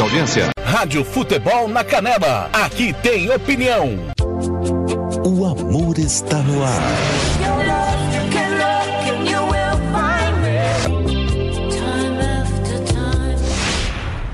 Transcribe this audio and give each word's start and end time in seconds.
de 0.00 0.02
audiência. 0.02 0.50
Rádio 0.64 1.04
Futebol 1.04 1.68
na 1.68 1.84
Canela. 1.84 2.48
Aqui 2.52 2.94
tem 3.02 3.30
opinião. 3.30 3.98
O 5.26 5.44
amor 5.44 5.98
está 5.98 6.38
no 6.38 6.62
ar. 6.64 6.80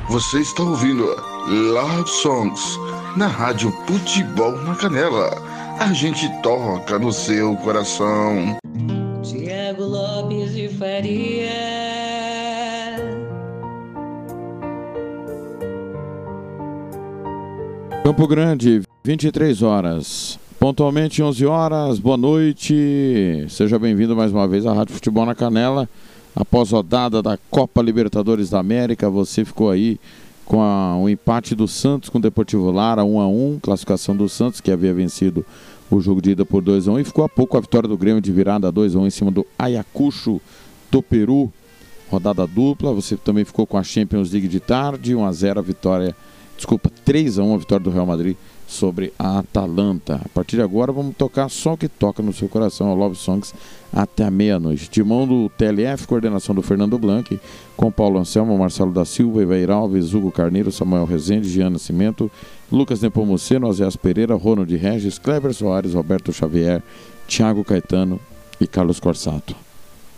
Você 0.08 0.38
está 0.38 0.62
ouvindo 0.62 1.04
Love 1.48 2.08
Songs 2.08 2.78
na 3.16 3.26
Rádio 3.26 3.72
Futebol 3.86 4.52
na 4.62 4.76
Canela. 4.76 5.42
A 5.80 5.92
gente 5.92 6.28
toca 6.42 6.98
no 6.98 7.12
seu 7.12 7.56
coração. 7.56 8.56
Tiago 9.22 9.82
Lopes 9.82 10.54
de 10.54 10.68
Faria. 10.68 11.65
Campo 18.06 18.28
Grande, 18.28 18.82
23 19.02 19.62
horas. 19.62 20.38
Pontualmente 20.60 21.20
11 21.20 21.44
horas, 21.44 21.98
boa 21.98 22.16
noite. 22.16 23.44
Seja 23.48 23.80
bem-vindo 23.80 24.14
mais 24.14 24.30
uma 24.30 24.46
vez 24.46 24.64
à 24.64 24.72
Rádio 24.72 24.94
Futebol 24.94 25.26
na 25.26 25.34
Canela. 25.34 25.88
Após 26.32 26.72
a 26.72 26.76
rodada 26.76 27.20
da 27.20 27.36
Copa 27.50 27.82
Libertadores 27.82 28.48
da 28.48 28.60
América, 28.60 29.10
você 29.10 29.44
ficou 29.44 29.72
aí 29.72 29.98
com 30.44 30.58
o 30.58 31.02
um 31.02 31.08
empate 31.08 31.56
do 31.56 31.66
Santos 31.66 32.08
com 32.08 32.18
o 32.18 32.20
Deportivo 32.20 32.70
Lara, 32.70 33.04
1 33.04 33.20
a 33.20 33.26
1 33.26 33.58
classificação 33.60 34.14
do 34.14 34.28
Santos, 34.28 34.60
que 34.60 34.70
havia 34.70 34.94
vencido 34.94 35.44
o 35.90 36.00
jogo 36.00 36.22
de 36.22 36.30
ida 36.30 36.46
por 36.46 36.62
2 36.62 36.86
a 36.86 36.92
1 36.92 37.00
e 37.00 37.04
ficou 37.04 37.24
a 37.24 37.28
pouco 37.28 37.58
a 37.58 37.60
vitória 37.60 37.88
do 37.88 37.98
Grêmio 37.98 38.20
de 38.20 38.30
virada 38.30 38.70
2 38.70 38.94
a 38.94 39.00
1 39.00 39.06
em 39.08 39.10
cima 39.10 39.32
do 39.32 39.44
Ayacucho 39.58 40.40
do 40.92 41.02
Peru. 41.02 41.52
Rodada 42.08 42.46
dupla, 42.46 42.92
você 42.92 43.16
também 43.16 43.44
ficou 43.44 43.66
com 43.66 43.76
a 43.76 43.82
Champions 43.82 44.30
League 44.30 44.46
de 44.46 44.60
tarde, 44.60 45.12
1 45.12 45.26
a 45.26 45.32
0 45.32 45.58
a 45.58 45.62
vitória, 45.62 46.14
desculpa, 46.56 46.90
3 47.04 47.38
a 47.38 47.42
1 47.42 47.54
a 47.54 47.58
vitória 47.58 47.84
do 47.84 47.90
Real 47.90 48.06
Madrid 48.06 48.36
sobre 48.66 49.12
a 49.18 49.38
Atalanta. 49.38 50.20
A 50.24 50.28
partir 50.28 50.56
de 50.56 50.62
agora 50.62 50.90
vamos 50.90 51.14
tocar 51.16 51.48
só 51.48 51.74
o 51.74 51.76
que 51.76 51.88
toca 51.88 52.22
no 52.22 52.32
seu 52.32 52.48
coração, 52.48 52.90
a 52.90 52.94
Love 52.94 53.16
Songs, 53.16 53.54
até 53.92 54.24
a 54.24 54.30
meia-noite. 54.30 54.88
De 54.90 55.02
mão 55.02 55.26
do 55.26 55.48
TLF, 55.50 56.06
coordenação 56.06 56.54
do 56.54 56.62
Fernando 56.62 56.98
Blanc, 56.98 57.38
com 57.76 57.90
Paulo 57.90 58.18
Anselmo, 58.18 58.58
Marcelo 58.58 58.92
da 58.92 59.04
Silva, 59.04 59.42
Ivair 59.42 59.70
Alves, 59.70 60.14
Hugo 60.14 60.32
Carneiro, 60.32 60.72
Samuel 60.72 61.04
Rezende, 61.04 61.48
Jean 61.48 61.70
Nascimento, 61.70 62.30
Lucas 62.70 63.00
Nepomuceno, 63.00 63.68
Oséas 63.68 63.96
Pereira, 63.96 64.34
Ronald 64.34 64.74
Regis, 64.74 65.18
Kleber 65.18 65.54
Soares, 65.54 65.94
Roberto 65.94 66.32
Xavier, 66.32 66.82
Thiago 67.28 67.64
Caetano 67.64 68.18
e 68.60 68.66
Carlos 68.66 68.98
Corsato. 68.98 69.54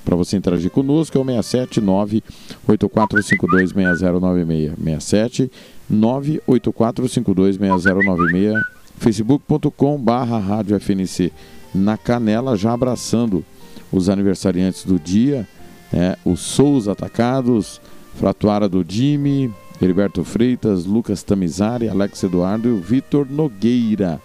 Para 0.05 0.17
você 0.17 0.39
interagir 0.39 0.71
conosco 0.71 1.19
é 1.19 1.21
o 1.21 1.25
679 1.25 2.23
84526096. 2.67 4.73
67 5.01 5.51
984526096, 5.93 8.55
facebook.com 8.99 9.99
barra 9.99 10.39
rádio 10.39 10.79
FNC 10.79 11.33
na 11.75 11.97
Canela, 11.97 12.57
já 12.57 12.73
abraçando 12.73 13.45
os 13.91 14.09
aniversariantes 14.09 14.85
do 14.85 14.99
dia, 14.99 15.49
é, 15.93 16.17
os 16.25 16.41
Souza 16.41 16.93
Atacados, 16.93 17.81
Fratuara 18.17 18.69
do 18.69 18.85
Dime, 18.85 19.53
Heriberto 19.81 20.25
Freitas, 20.25 20.85
Lucas 20.85 21.23
Tamizari, 21.23 21.89
Alex 21.89 22.23
Eduardo 22.23 22.69
e 22.69 22.73
o 22.73 22.81
Vitor 22.81 23.27
Nogueira. 23.31 24.21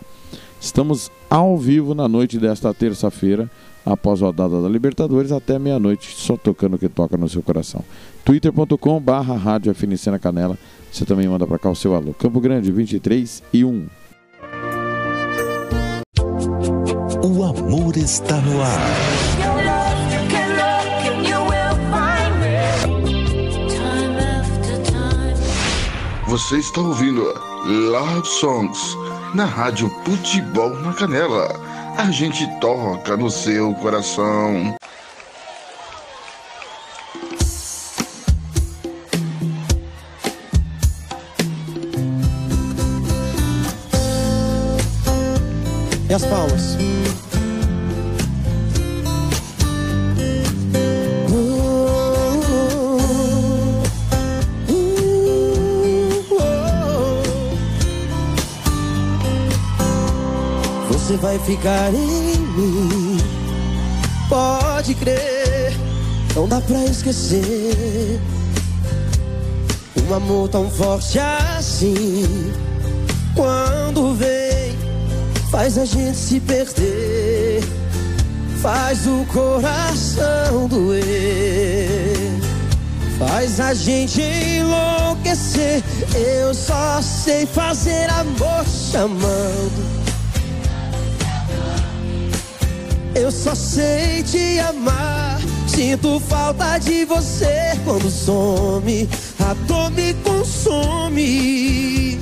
Estamos 0.59 1.11
ao 1.29 1.57
vivo 1.57 1.93
na 1.93 2.07
noite 2.07 2.39
desta 2.39 2.73
terça-feira, 2.73 3.49
após 3.85 4.21
a 4.21 4.27
rodada 4.27 4.61
da 4.61 4.69
Libertadores, 4.69 5.31
até 5.31 5.59
meia-noite, 5.59 6.15
só 6.15 6.37
tocando 6.37 6.75
o 6.75 6.79
que 6.79 6.89
toca 6.89 7.17
no 7.17 7.27
seu 7.27 7.41
coração. 7.41 7.83
twitter.com 8.23 8.99
barra 8.99 9.35
rádio 9.35 9.73
Canela, 10.21 10.57
você 10.91 11.05
também 11.05 11.27
manda 11.27 11.45
para 11.45 11.59
cá 11.59 11.69
o 11.69 11.75
seu 11.75 11.95
alô. 11.95 12.13
Campo 12.13 12.39
Grande, 12.39 12.71
23 12.71 13.43
e 13.53 13.65
1. 13.65 13.87
O 17.23 17.43
amor 17.43 17.97
está 17.97 18.37
no 18.41 18.61
ar. 18.61 19.23
Você 26.27 26.57
está 26.57 26.81
ouvindo 26.81 27.21
Love 27.65 28.27
Songs 28.27 28.97
na 29.35 29.45
Rádio 29.45 29.87
Futebol 30.03 30.71
na 30.79 30.91
Canela. 30.93 31.72
A 31.95 32.09
gente 32.11 32.47
toca 32.59 33.15
no 33.15 33.29
seu 33.29 33.73
coração. 33.75 34.75
E 46.09 46.13
as 46.13 46.25
palmas. 46.25 46.62
Ficar 61.45 61.93
em 61.93 62.37
mim. 62.37 63.17
Pode 64.29 64.95
crer, 64.95 65.73
não 66.35 66.47
dá 66.47 66.59
pra 66.61 66.83
esquecer. 66.85 68.19
Um 70.07 70.13
amor 70.13 70.49
tão 70.49 70.69
forte 70.69 71.19
assim. 71.19 72.51
Quando 73.35 74.13
vem, 74.15 74.77
faz 75.49 75.77
a 75.77 75.85
gente 75.85 76.17
se 76.17 76.39
perder. 76.39 77.63
Faz 78.61 79.05
o 79.07 79.25
coração 79.33 80.67
doer. 80.69 81.03
Faz 83.19 83.59
a 83.59 83.73
gente 83.73 84.21
enlouquecer. 84.21 85.83
Eu 86.15 86.53
só 86.53 87.01
sei 87.01 87.45
fazer 87.45 88.09
amor 88.09 88.65
chamando. 88.91 89.72
Eu 93.23 93.31
só 93.31 93.55
sei 93.55 94.21
te 94.23 94.59
amar. 94.59 95.39
Sinto 95.65 96.19
falta 96.27 96.77
de 96.77 97.05
você 97.05 97.71
quando 97.85 98.11
some. 98.11 99.07
A 99.39 99.53
dor 99.65 99.89
me 99.91 100.13
consome. 100.15 102.19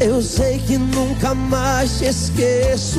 Eu 0.00 0.20
sei 0.20 0.58
que 0.58 0.76
nunca 0.76 1.36
mais 1.36 2.00
te 2.00 2.06
esqueço. 2.06 2.98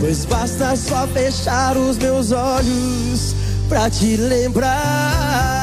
Pois 0.00 0.24
basta 0.24 0.74
só 0.76 1.06
fechar 1.08 1.76
os 1.76 1.98
meus 1.98 2.32
olhos 2.32 3.34
pra 3.68 3.90
te 3.90 4.16
lembrar. 4.16 5.61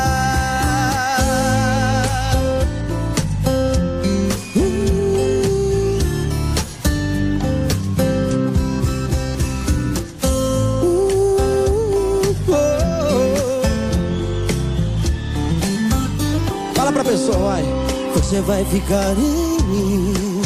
Você 18.29 18.41
vai 18.41 18.63
ficar 18.63 19.17
em 19.17 19.63
mim. 19.63 20.41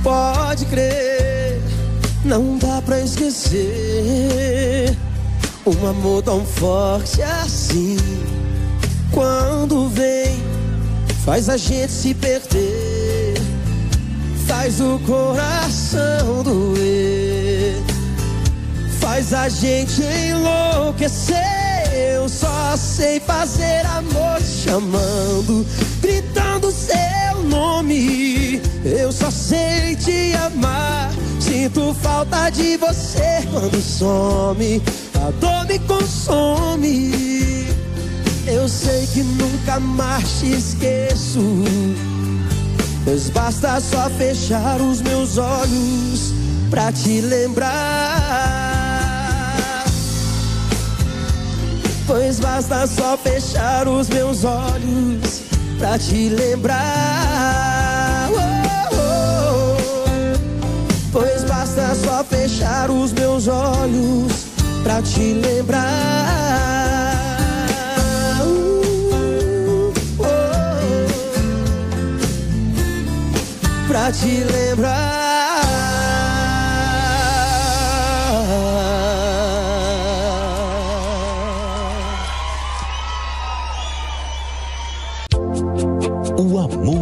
Pode 0.00 0.64
crer, 0.66 1.60
não 2.24 2.56
dá 2.56 2.80
pra 2.80 3.00
esquecer. 3.00 4.96
Um 5.66 5.88
amor 5.88 6.22
tão 6.22 6.46
forte 6.46 7.20
assim. 7.20 7.96
Quando 9.10 9.88
vem, 9.88 10.40
faz 11.24 11.48
a 11.48 11.56
gente 11.56 11.90
se 11.90 12.14
perder. 12.14 13.42
Faz 14.46 14.80
o 14.80 15.00
coração 15.00 16.44
doer. 16.44 17.74
Faz 19.00 19.34
a 19.34 19.48
gente 19.48 20.00
enlouquecer. 20.00 21.34
Eu 21.92 22.28
só 22.28 22.76
sei 22.76 23.18
fazer 23.18 23.84
amor 23.86 24.40
chamando, 24.42 25.66
gritando 26.08 26.70
seu 26.70 27.42
nome. 27.44 28.62
Eu 28.82 29.12
só 29.12 29.30
sei 29.30 29.94
te 29.96 30.32
amar. 30.34 31.10
Sinto 31.38 31.94
falta 32.02 32.48
de 32.50 32.78
você 32.78 33.46
quando 33.52 33.80
some. 33.82 34.82
A 35.14 35.30
dor 35.32 35.66
me 35.66 35.78
consome. 35.80 37.68
Eu 38.46 38.66
sei 38.68 39.06
que 39.08 39.22
nunca 39.22 39.78
mais 39.78 40.40
te 40.40 40.52
esqueço. 40.52 41.40
Pois 43.04 43.28
basta 43.28 43.78
só 43.80 44.08
fechar 44.10 44.80
os 44.80 45.02
meus 45.02 45.36
olhos 45.36 46.32
pra 46.70 46.90
te 46.90 47.20
lembrar. 47.20 47.68
Pois 52.06 52.40
basta 52.40 52.86
só 52.86 53.18
fechar 53.18 53.86
os 53.86 54.08
meus 54.08 54.44
olhos 54.44 55.47
pra 55.78 55.98
te 55.98 56.28
lembrar. 56.28 56.78
Oh, 58.30 58.36
oh, 58.94 59.76
oh. 59.76 60.38
Pois 61.12 61.44
basta 61.44 61.94
só 61.94 62.24
fechar 62.24 62.90
os 62.90 63.12
meus 63.12 63.46
olhos 63.46 64.46
pra 64.82 65.00
te 65.00 65.34
lembrar. 65.34 65.86
Uh, 68.42 69.92
oh, 70.18 70.26
pra 73.86 74.12
te 74.12 74.44
lembrar. 74.44 75.17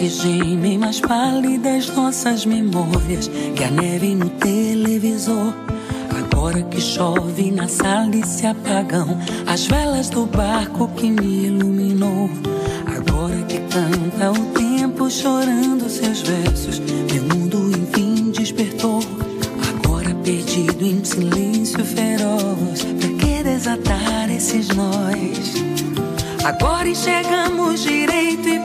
Que 0.00 0.08
gemem 0.08 0.78
mais 0.78 0.98
pálidas 0.98 1.94
nossas 1.94 2.46
memórias 2.46 3.28
que 3.54 3.62
a 3.62 3.70
neve 3.70 4.14
no 4.14 4.30
televisor. 4.30 5.52
Agora 6.18 6.62
que 6.62 6.80
chove 6.80 7.50
na 7.50 7.68
sala 7.68 8.16
e 8.16 8.26
se 8.26 8.46
apagam 8.46 9.18
as 9.46 9.66
velas 9.66 10.08
do 10.08 10.24
barco 10.24 10.88
que 10.96 11.10
me 11.10 11.48
iluminou. 11.48 12.30
Agora 12.86 13.42
que 13.42 13.58
canta 13.58 14.32
o 14.32 14.46
tempo 14.54 15.10
chorando 15.10 15.86
seus 15.90 16.22
versos, 16.22 16.78
meu 16.78 17.22
mundo 17.24 17.70
enfim 17.78 18.30
despertou. 18.30 19.00
Agora 19.68 20.14
perdido 20.24 20.82
em 20.82 21.04
silêncio 21.04 21.84
feroz, 21.84 22.84
pra 22.98 23.08
que 23.18 23.42
desatar 23.42 24.30
esses 24.30 24.66
nós? 24.68 25.60
Agora 26.42 26.88
enxergamos 26.88 27.82
direito 27.82 27.99
e 27.99 27.99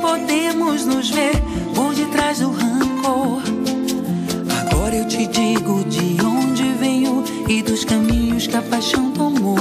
podemos 0.01 0.86
nos 0.86 1.09
ver 1.09 1.36
por 1.74 1.94
detrás 1.94 2.39
do 2.39 2.51
rancor. 2.51 3.42
Agora 4.62 4.95
eu 4.95 5.07
te 5.07 5.27
digo 5.27 5.83
de 5.86 6.18
onde 6.24 6.63
venho 6.80 7.24
e 7.47 7.62
dos 7.62 7.86
caminhos 7.86 8.47
que 8.47 8.56
a 8.56 8.62
paixão 8.62 9.12
tomou. 9.12 9.57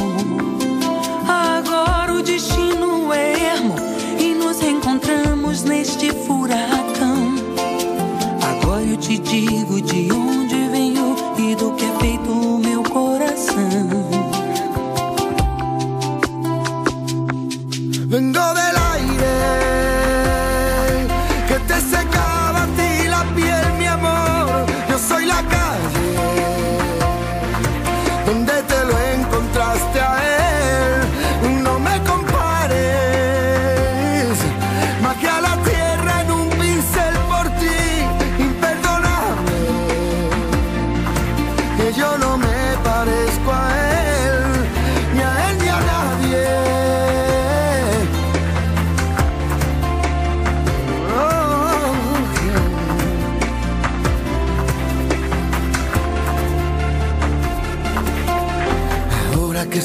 Agora 1.28 2.14
o 2.14 2.22
destino 2.22 3.12
é 3.12 3.54
ermo 3.54 3.74
e 4.18 4.34
nos 4.34 4.62
encontramos 4.62 5.62
neste 5.62 6.10
furacão. 6.10 7.34
Agora 8.42 8.82
eu 8.82 8.96
te 8.96 9.18
digo 9.18 9.80
de 9.80 10.12
onde 10.12 10.23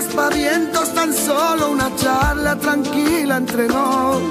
aspavientos, 0.00 0.94
tan 0.94 1.12
solo 1.12 1.70
una 1.70 1.94
charla 1.96 2.56
tranquila 2.56 3.36
entre 3.36 3.68
nos. 3.68 4.22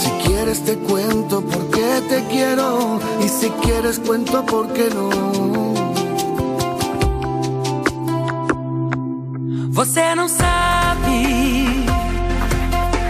Si 0.00 0.10
quieres 0.24 0.64
te 0.64 0.74
cuento 0.78 1.40
por 1.40 1.70
qué 1.70 1.90
te 2.10 2.24
quiero 2.32 2.98
y 3.24 3.28
si 3.28 3.48
quieres 3.62 3.98
cuento 3.98 4.44
por 4.44 4.64
qué 4.74 4.88
no. 4.90 5.08
Você 9.78 10.14
não 10.14 10.28
sabe 10.28 11.16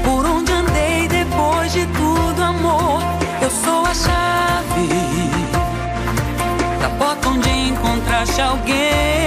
por 0.04 0.22
onde 0.26 0.52
andei 0.52 1.08
depois 1.08 1.72
de 1.72 1.84
tudo, 2.00 2.42
amor. 2.42 3.00
Eu 3.40 3.50
sou 3.64 3.80
a 3.92 3.94
chave 4.04 4.88
da 6.80 6.88
porta 6.98 7.28
onde 7.28 7.50
encontraste 7.70 8.40
alguém. 8.40 9.25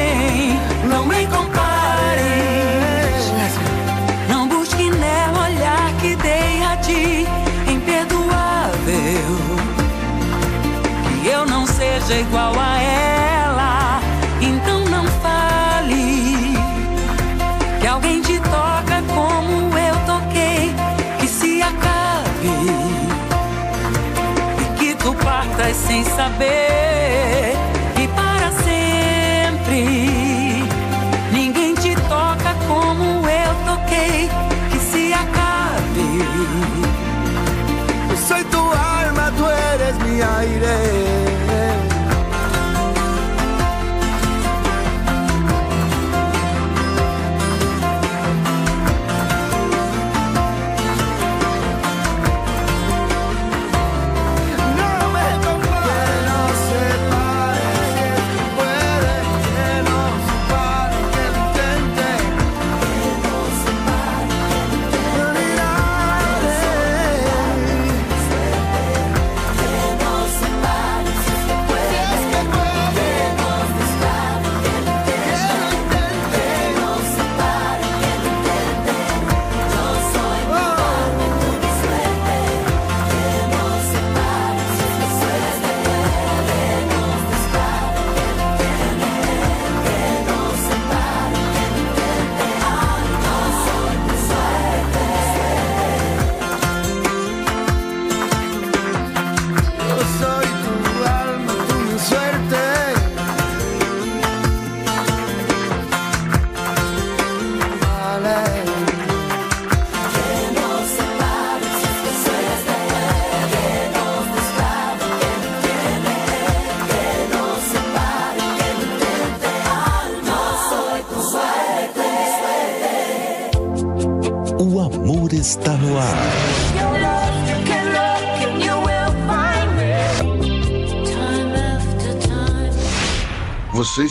Seja 12.10 12.22
igual 12.22 12.54
a 12.58 12.82
ela, 12.82 14.02
então 14.42 14.84
não 14.86 15.06
fale 15.22 16.58
que 17.80 17.86
alguém 17.88 18.20
te 18.22 18.40
toca 18.40 19.04
como 19.14 19.78
eu 19.78 19.96
toquei, 20.08 20.74
que 21.20 21.28
se 21.28 21.62
acabe 21.62 22.50
e 24.60 24.80
que 24.80 24.96
tu 24.96 25.14
partas 25.14 25.76
sem 25.76 26.04
saber 26.04 26.69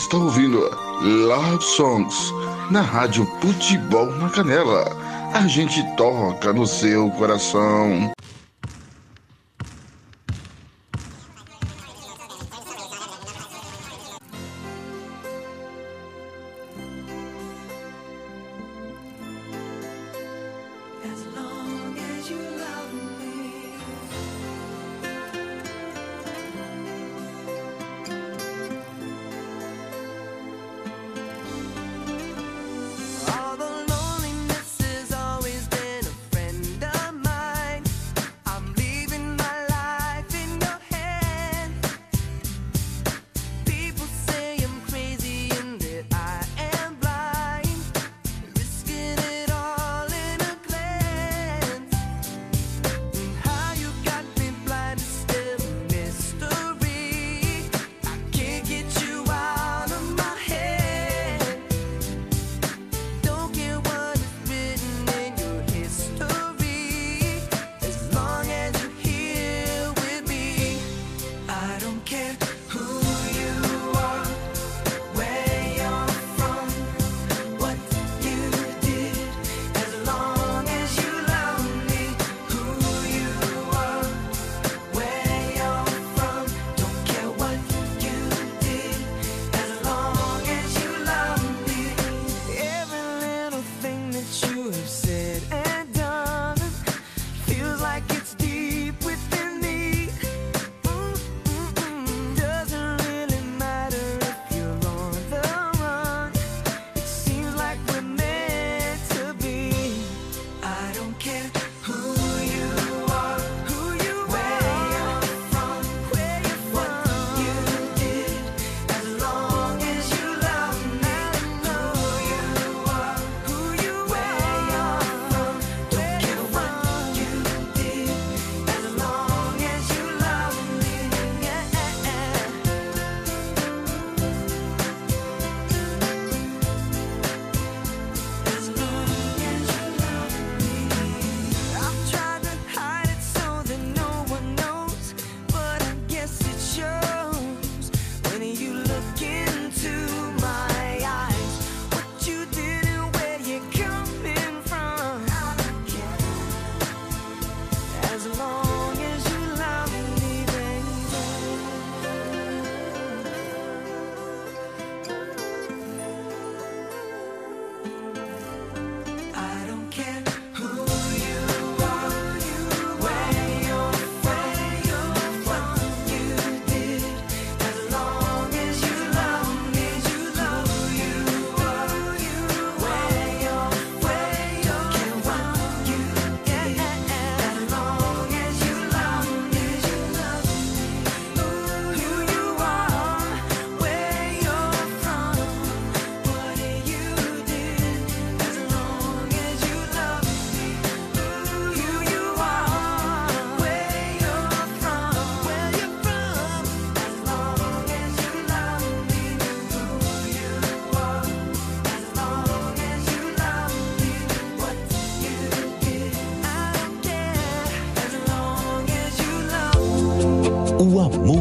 está 0.09 0.17
ouvindo 0.17 0.59
Love 1.03 1.63
Songs 1.63 2.33
na 2.71 2.81
Rádio 2.81 3.27
Futebol 3.39 4.07
na 4.15 4.27
Canela. 4.27 4.91
A 5.35 5.45
gente 5.45 5.83
toca 5.95 6.51
no 6.51 6.65
seu 6.65 7.11
coração. 7.11 8.11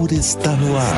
amor 0.08 0.12
está 0.12 0.56
no 0.56 0.76
ar. 0.76 0.94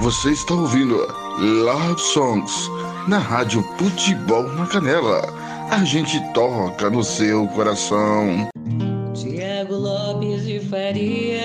Você 0.00 0.30
está 0.30 0.54
ouvindo 0.54 0.96
Love 1.38 2.00
Songs 2.00 2.52
na 3.08 3.18
Rádio 3.18 3.62
Futebol 3.76 4.44
na 4.54 4.66
Canela. 4.66 5.22
A 5.70 5.84
gente 5.84 6.20
toca 6.32 6.88
no 6.88 7.02
seu 7.02 7.48
coração. 7.48 8.48
Tiago 9.12 9.74
Lopes 9.74 10.44
de 10.44 10.60
Faria. 10.60 11.42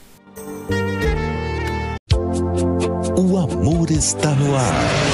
O 3.17 3.37
amor 3.37 3.91
está 3.91 4.31
no 4.35 4.55
ar. 4.55 5.07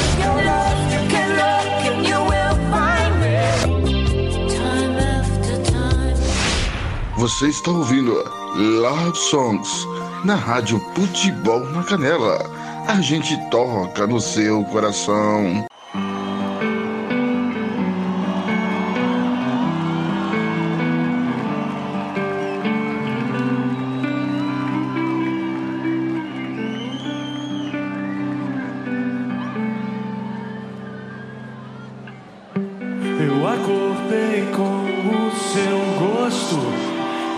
Você 7.17 7.47
está 7.47 7.71
ouvindo 7.71 8.11
Love 8.55 9.17
Songs 9.17 9.87
na 10.25 10.35
Rádio 10.35 10.77
Futebol 10.93 11.61
na 11.71 11.81
Canela. 11.83 12.37
A 12.85 12.99
gente 12.99 13.37
toca 13.49 14.05
no 14.05 14.19
seu 14.19 14.63
coração. 14.65 15.65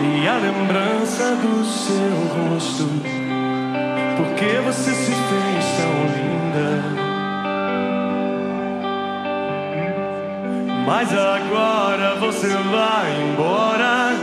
E 0.00 0.28
a 0.28 0.36
lembrança 0.36 1.36
do 1.36 1.64
seu 1.64 2.16
rosto. 2.34 2.84
Porque 4.16 4.60
você 4.64 4.90
se 4.90 5.12
fez 5.12 5.64
tão 5.76 6.06
linda. 6.16 7.06
Mas 10.86 11.12
agora 11.12 12.14
você 12.16 12.48
vai 12.48 13.22
embora. 13.22 14.14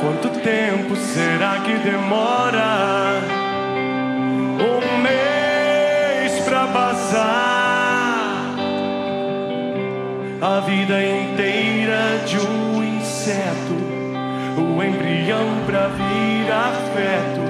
Quanto 0.00 0.28
tempo 0.40 0.96
será 0.96 1.60
que 1.60 1.74
demora? 1.78 3.20
Um 4.60 5.02
mês 5.02 6.40
pra 6.44 6.66
passar 6.66 8.06
a 10.40 10.60
vida 10.60 11.02
inteira 11.02 12.22
de 12.26 12.38
um 12.38 12.84
inseto, 12.84 13.85
o 14.60 14.82
embrião 14.82 15.64
pra 15.66 15.88
virar 15.88 16.72
feto, 16.94 17.42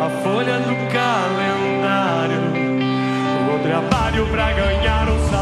a 0.00 0.08
folha 0.22 0.58
do 0.60 0.74
calendário, 0.92 2.40
o 3.52 3.58
trabalho 3.62 4.26
pra 4.28 4.52
ganhar 4.52 5.08
um 5.08 5.18
salário. 5.28 5.41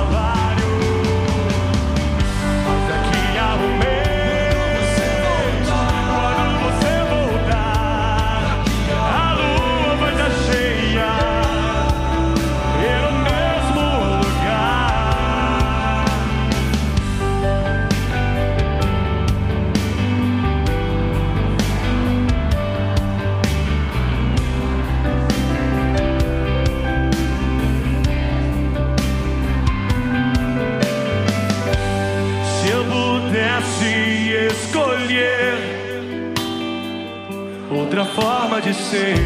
Forma 38.71 38.73
de 38.73 38.75
ser, 38.75 39.17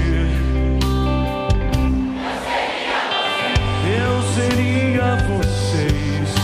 eu 3.97 4.23
seria 4.35 5.17
vocês. 5.29 6.35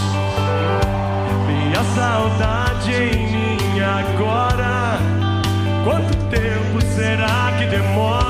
E 1.49 1.79
a 1.79 1.85
saudade 1.95 2.93
em 2.93 3.33
mim 3.33 3.81
agora. 3.81 4.99
Quanto 5.85 6.15
tempo 6.29 6.81
será 6.95 7.53
que 7.59 7.67
demora? 7.67 8.30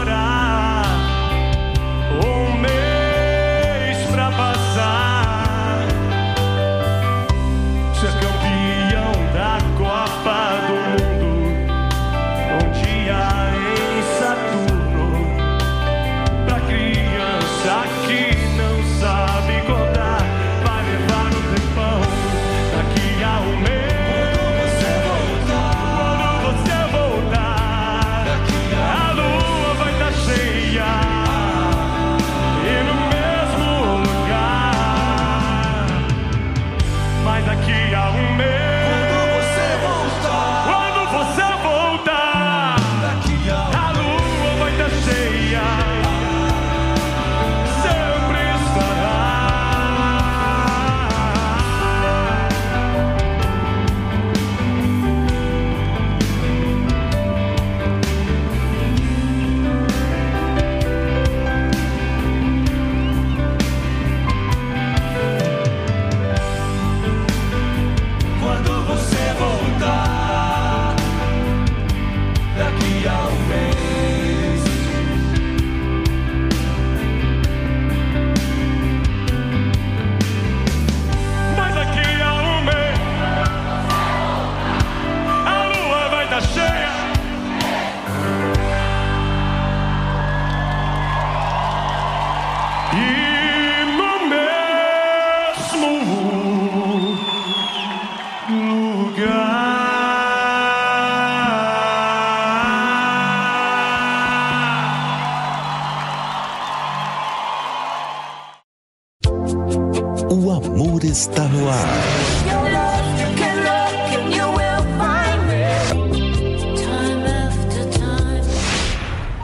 Ar. 111.70 112.20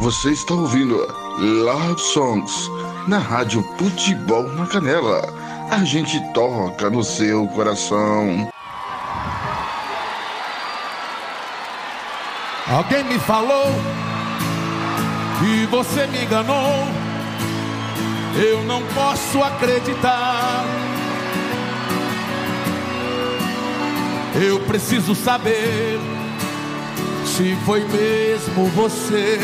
Você 0.00 0.30
está 0.30 0.54
ouvindo 0.54 0.96
Love 1.38 2.00
Songs 2.00 2.70
na 3.08 3.18
Rádio 3.18 3.62
Futebol 3.76 4.44
na 4.52 4.66
Canela. 4.66 5.22
A 5.68 5.84
gente 5.84 6.20
toca 6.32 6.88
no 6.88 7.02
seu 7.02 7.48
coração. 7.48 8.48
Alguém 12.68 13.02
me 13.04 13.18
falou 13.18 13.66
que 15.40 15.66
você 15.66 16.06
me 16.06 16.24
enganou. 16.24 16.86
Eu 18.36 18.62
não 18.62 18.82
posso 18.94 19.42
acreditar. 19.42 20.85
Eu 24.40 24.60
preciso 24.60 25.14
saber 25.14 25.98
se 27.24 27.56
foi 27.64 27.80
mesmo 27.88 28.66
você 28.66 29.38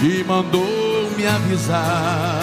que 0.00 0.24
mandou 0.24 1.10
me 1.16 1.26
avisar. 1.26 2.40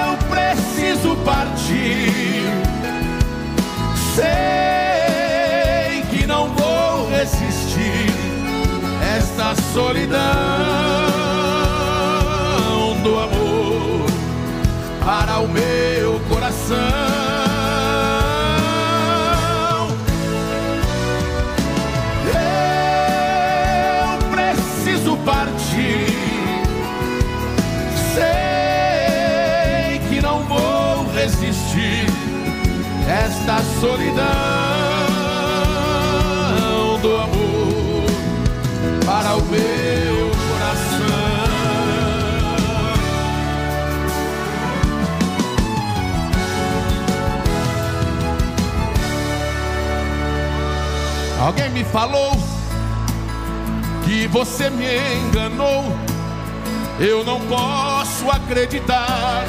Eu 0.00 0.16
preciso 0.28 1.16
partir. 1.16 2.44
Sei 4.14 6.02
que 6.10 6.26
não 6.26 6.48
vou 6.54 7.10
resistir 7.10 8.10
esta 9.16 9.54
solidão 9.74 11.13
para 15.04 15.38
o 15.38 15.48
meu 15.48 16.18
coração. 16.30 16.76
Eu 22.26 24.18
preciso 24.30 25.16
partir. 25.18 26.06
Sei 28.14 29.98
que 30.08 30.22
não 30.22 30.42
vou 30.44 31.06
resistir 31.14 32.06
esta 33.06 33.62
solidão 33.80 34.63
Alguém 51.44 51.68
me 51.68 51.84
falou 51.84 52.32
que 54.02 54.26
você 54.28 54.70
me 54.70 54.86
enganou. 55.26 55.94
Eu 56.98 57.22
não 57.22 57.38
posso 57.42 58.30
acreditar. 58.30 59.44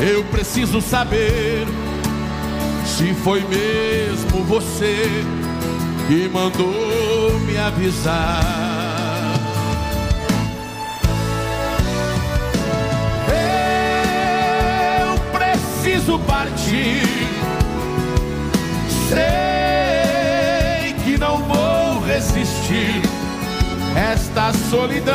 Eu 0.00 0.24
preciso 0.24 0.80
saber 0.80 1.66
se 2.86 3.12
foi 3.12 3.40
mesmo 3.40 4.42
você 4.44 5.22
que 6.08 6.26
mandou 6.30 7.38
me 7.40 7.58
avisar. 7.58 8.40
Preciso 15.30 16.18
partir. 16.20 17.59
Sei 19.10 20.94
que 21.04 21.18
não 21.18 21.38
vou 21.38 22.00
resistir 22.06 23.02
esta 23.96 24.52
solidão 24.70 25.14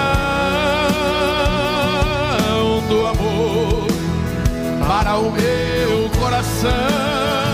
do 2.90 3.08
amor 3.08 3.88
para 4.86 5.18
o 5.18 5.32
meu 5.32 6.10
coração. 6.20 7.45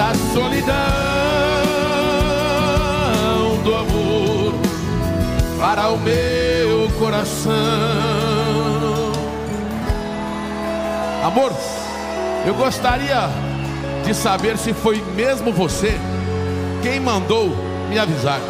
Esta 0.00 0.14
solidão 0.32 0.74
do 3.62 3.74
amor 3.74 4.54
para 5.58 5.90
o 5.90 5.98
meu 5.98 6.90
coração. 6.98 7.52
Amor, 11.22 11.52
eu 12.46 12.54
gostaria 12.54 13.28
de 14.02 14.14
saber 14.14 14.56
se 14.56 14.72
foi 14.72 15.04
mesmo 15.14 15.52
você 15.52 16.00
quem 16.82 16.98
mandou 16.98 17.50
me 17.90 17.98
avisar. 17.98 18.40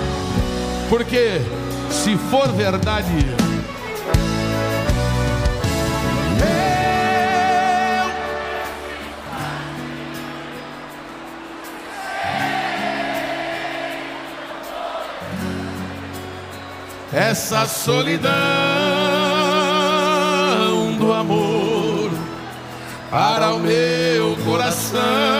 Porque 0.88 1.40
se 1.90 2.16
for 2.16 2.46
verdade. 2.52 3.49
Essa 17.20 17.66
solidão 17.66 18.30
do 20.98 21.12
amor 21.12 22.10
para 23.10 23.52
o 23.52 23.58
meu 23.58 24.36
coração. 24.42 25.39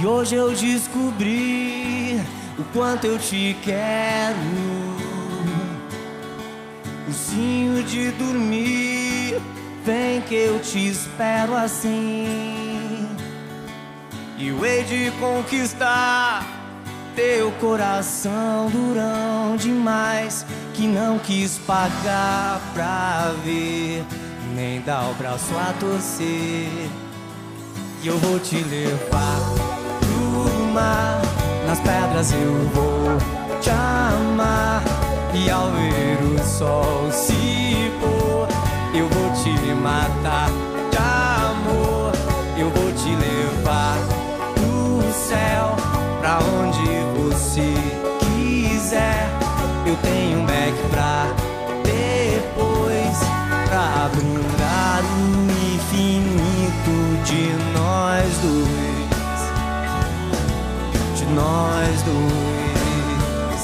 E 0.00 0.06
hoje 0.06 0.34
eu 0.34 0.50
descobri 0.50 2.18
o 2.58 2.64
quanto 2.72 3.06
eu 3.06 3.18
te 3.18 3.54
quero. 3.62 4.34
Ursinho 7.06 7.82
de 7.82 8.10
dormir, 8.12 9.38
vem 9.84 10.22
que 10.22 10.34
eu 10.34 10.58
te 10.58 10.88
espero 10.88 11.54
assim. 11.54 13.06
E 14.38 14.48
eu 14.48 14.64
hei 14.64 14.84
de 14.84 15.10
conquistar 15.20 16.46
teu 17.14 17.52
coração 17.60 18.70
durão 18.70 19.54
demais 19.58 20.46
que 20.72 20.86
não 20.86 21.18
quis 21.18 21.58
pagar 21.58 22.58
pra 22.72 23.34
ver, 23.44 24.02
nem 24.54 24.80
dar 24.80 25.10
o 25.10 25.14
braço 25.14 25.54
a 25.58 25.74
torcer. 25.78 26.88
E 28.02 28.06
eu 28.06 28.16
vou 28.16 28.38
te 28.38 28.56
levar 28.62 29.79
pro 30.80 30.90
mar, 30.90 31.20
nas 31.66 31.80
pedras 31.80 32.32
eu 32.32 32.70
vou 32.74 33.18
te 33.60 33.70
amar. 33.70 34.82
E 35.32 35.48
ao 35.48 35.70
ver 35.70 36.18
o 36.24 36.38
sol 36.44 37.10
se 37.12 37.92
pôr, 38.00 38.48
eu 38.94 39.08
vou 39.08 39.30
te 39.32 39.50
matar 39.74 40.50
de 40.90 40.96
amor. 40.96 42.12
Eu 42.58 42.70
vou 42.70 42.92
te 42.92 43.10
levar 43.14 43.96
do 44.56 45.02
céu 45.12 45.76
pra 46.20 46.38
onde 46.38 46.82
você 47.16 47.74
quiser. 48.18 49.28
Eu 49.86 49.96
tenho 50.02 50.40
um 50.40 50.46
back 50.46 50.74
pra 50.90 51.26
depois 51.84 53.18
pra 53.68 54.10
brindar 54.14 55.02
o 55.02 55.50
infinito 55.74 57.24
de 57.24 57.52
nós 57.72 58.36
dois, 58.42 58.89
de 61.30 61.36
nós 61.36 62.02
dois, 62.02 63.62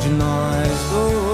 de 0.00 0.08
nós 0.10 0.68
dois. 0.92 1.26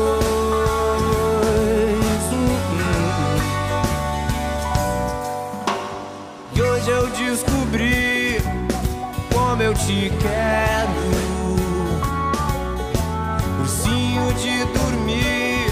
E 6.54 6.62
hoje 6.62 6.90
eu 6.90 7.06
descobri 7.08 8.42
como 9.34 9.62
eu 9.62 9.74
te 9.74 10.10
quero. 10.22 11.12
Ursinho 13.60 14.32
de 14.34 14.64
dormir, 14.78 15.66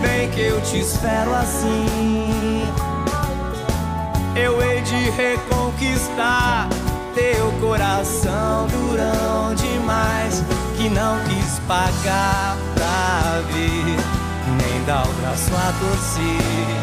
vem 0.00 0.30
que 0.30 0.40
eu 0.40 0.60
te 0.62 0.80
espero 0.80 1.32
assim. 1.34 2.64
Eu 4.34 4.60
hei 4.62 4.80
de 4.82 5.10
reconquistar 5.10 6.68
teu 7.18 7.50
coração 7.60 8.68
durão 8.68 9.52
demais 9.56 10.44
que 10.76 10.88
não 10.88 11.18
quis 11.24 11.58
pagar 11.66 12.56
pra 12.74 13.40
ver, 13.52 13.96
nem 14.62 14.84
dar 14.84 15.04
o 15.04 15.12
braço 15.14 15.50
a 15.52 15.72
torcer. 15.80 16.78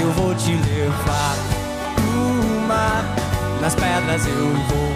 Eu 0.00 0.12
vou 0.12 0.32
te 0.36 0.52
levar 0.52 1.36
pro 1.96 2.68
mar, 2.68 3.04
nas 3.60 3.74
pedras 3.74 4.24
eu 4.26 4.54
vou 4.68 4.94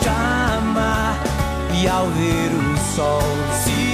te 0.00 0.08
amar. 0.08 1.18
E 1.74 1.88
ao 1.88 2.06
ver 2.06 2.50
o 2.52 2.96
sol 2.96 3.22
se 3.64 3.91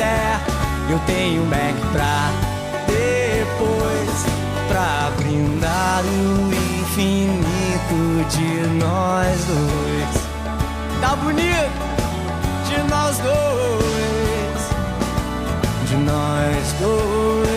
quiser. 0.00 0.40
Eu 0.88 0.98
tenho 1.00 1.44
Mac 1.44 1.74
pra 1.92 2.30
depois, 2.86 4.26
pra 4.68 5.12
brindar 5.18 6.02
o 6.04 6.52
infinito 6.80 8.24
de 8.30 8.66
nós 8.78 9.44
dois. 9.44 10.24
Tá 11.00 11.16
bonito? 11.16 11.90
De 12.68 12.78
nós 12.88 13.18
dois, 13.18 14.60
de 15.88 15.96
nós 15.96 16.72
dois. 16.80 17.49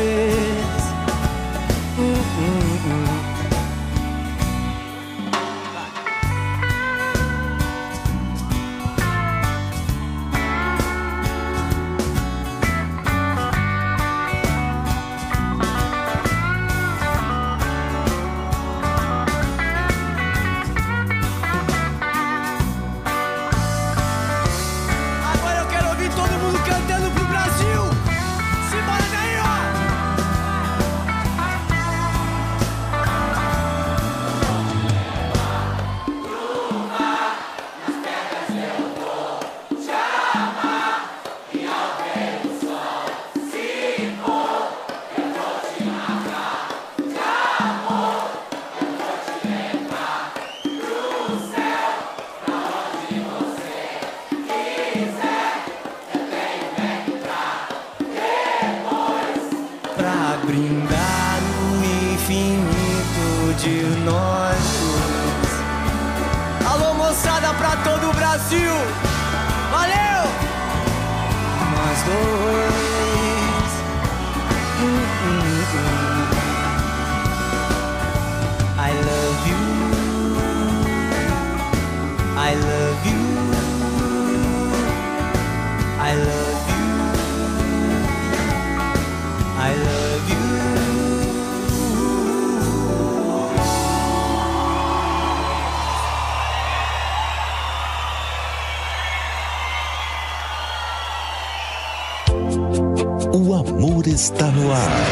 Está 104.14 104.46
no 104.52 104.72
ar. 104.72 105.04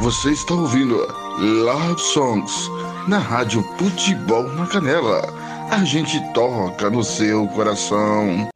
Você 0.00 0.30
está 0.30 0.54
ouvindo 0.54 0.96
Love 1.38 2.00
Songs 2.00 2.70
na 3.06 3.18
Rádio 3.18 3.62
Futebol 3.76 4.44
na 4.54 4.66
Canela. 4.66 5.22
A 5.70 5.84
gente 5.84 6.18
toca 6.32 6.88
no 6.88 7.04
seu 7.04 7.46
coração. 7.48 8.48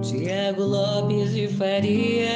Tiago 0.00 0.62
Lopes 0.62 1.34
de 1.34 1.48
Faria. 1.48 2.30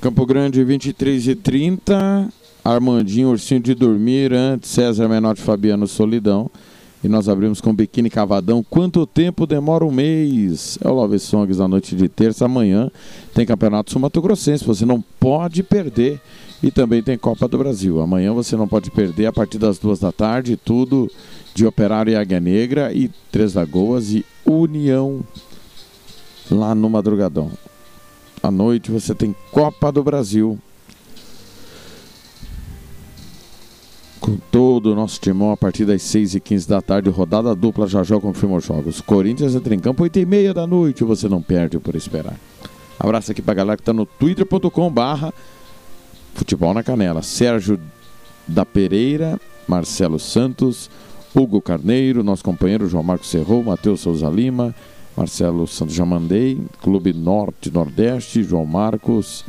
Campo 0.00 0.26
Grande, 0.26 0.64
23 0.64 1.28
e 1.28 1.34
30. 1.36 2.40
Armandinho, 2.64 3.30
Ursinho 3.30 3.60
de 3.60 3.74
Dormir, 3.74 4.32
antes 4.32 4.70
César 4.70 5.08
Menotti 5.08 5.40
Fabiano 5.40 5.86
Solidão. 5.86 6.50
E 7.02 7.08
nós 7.08 7.30
abrimos 7.30 7.62
com 7.62 7.74
Biquíni 7.74 8.10
Cavadão. 8.10 8.62
Quanto 8.68 9.06
tempo 9.06 9.46
demora 9.46 9.86
um 9.86 9.90
mês? 9.90 10.78
É 10.84 10.88
o 10.88 10.92
Love 10.92 11.18
Songs 11.18 11.56
na 11.56 11.66
noite 11.66 11.96
de 11.96 12.08
terça. 12.10 12.44
Amanhã 12.44 12.90
tem 13.34 13.46
Campeonato 13.46 13.90
Sul 13.90 14.02
Mato 14.02 14.20
Grossense. 14.20 14.64
Você 14.66 14.84
não 14.84 15.02
pode 15.18 15.62
perder. 15.62 16.20
E 16.62 16.70
também 16.70 17.02
tem 17.02 17.16
Copa 17.16 17.48
do 17.48 17.56
Brasil. 17.56 18.02
Amanhã 18.02 18.34
você 18.34 18.54
não 18.54 18.68
pode 18.68 18.90
perder 18.90 19.24
a 19.24 19.32
partir 19.32 19.56
das 19.56 19.78
duas 19.78 19.98
da 19.98 20.12
tarde. 20.12 20.58
Tudo 20.62 21.10
de 21.54 21.64
Operário 21.64 22.12
e 22.12 22.16
Águia 22.16 22.38
Negra 22.38 22.92
e 22.92 23.10
Três 23.32 23.54
Lagoas 23.54 24.12
e 24.12 24.22
União 24.44 25.20
lá 26.50 26.74
no 26.74 26.90
Madrugadão. 26.90 27.50
À 28.42 28.50
noite 28.50 28.90
você 28.90 29.14
tem 29.14 29.34
Copa 29.50 29.90
do 29.90 30.04
Brasil. 30.04 30.58
Com 34.20 34.36
todo 34.50 34.92
o 34.92 34.94
nosso 34.94 35.18
timão 35.18 35.50
a 35.50 35.56
partir 35.56 35.86
das 35.86 36.02
6h15 36.02 36.68
da 36.68 36.82
tarde, 36.82 37.08
rodada 37.08 37.54
dupla 37.54 37.86
já 37.86 38.02
já 38.02 38.20
confirma 38.20 38.56
os 38.56 38.64
jogos. 38.64 39.00
Corinthians 39.00 39.54
entra 39.54 39.74
em 39.74 39.78
campo 39.78 40.04
8h30 40.04 40.52
da 40.52 40.66
noite, 40.66 41.04
você 41.04 41.28
não 41.28 41.40
perde 41.40 41.78
por 41.78 41.94
esperar. 41.94 42.36
Abraço 42.98 43.32
aqui 43.32 43.40
pra 43.40 43.54
galera 43.54 43.78
que 43.78 43.82
tá 43.82 43.94
no 43.94 44.04
twitter.com 44.04 44.90
barra 44.90 45.32
futebol 46.34 46.74
na 46.74 46.82
canela. 46.82 47.22
Sérgio 47.22 47.80
da 48.46 48.66
Pereira, 48.66 49.40
Marcelo 49.66 50.18
Santos, 50.18 50.90
Hugo 51.34 51.60
Carneiro, 51.60 52.22
nosso 52.22 52.44
companheiro 52.44 52.88
João 52.88 53.02
Marcos 53.02 53.30
Serrou, 53.30 53.62
Matheus 53.62 54.00
Souza 54.00 54.28
Lima, 54.28 54.74
Marcelo 55.16 55.66
Santos 55.66 55.94
já 55.94 56.04
mandei, 56.04 56.60
Clube 56.82 57.12
Norte 57.12 57.70
Nordeste, 57.70 58.42
João 58.42 58.66
Marcos, 58.66 59.44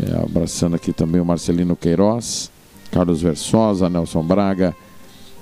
é, 0.00 0.16
abraçando 0.16 0.76
aqui 0.76 0.92
também 0.92 1.20
o 1.20 1.24
Marcelino 1.24 1.76
Queiroz, 1.76 2.50
Carlos 2.94 3.20
Versosa, 3.20 3.90
Nelson 3.90 4.22
Braga, 4.22 4.72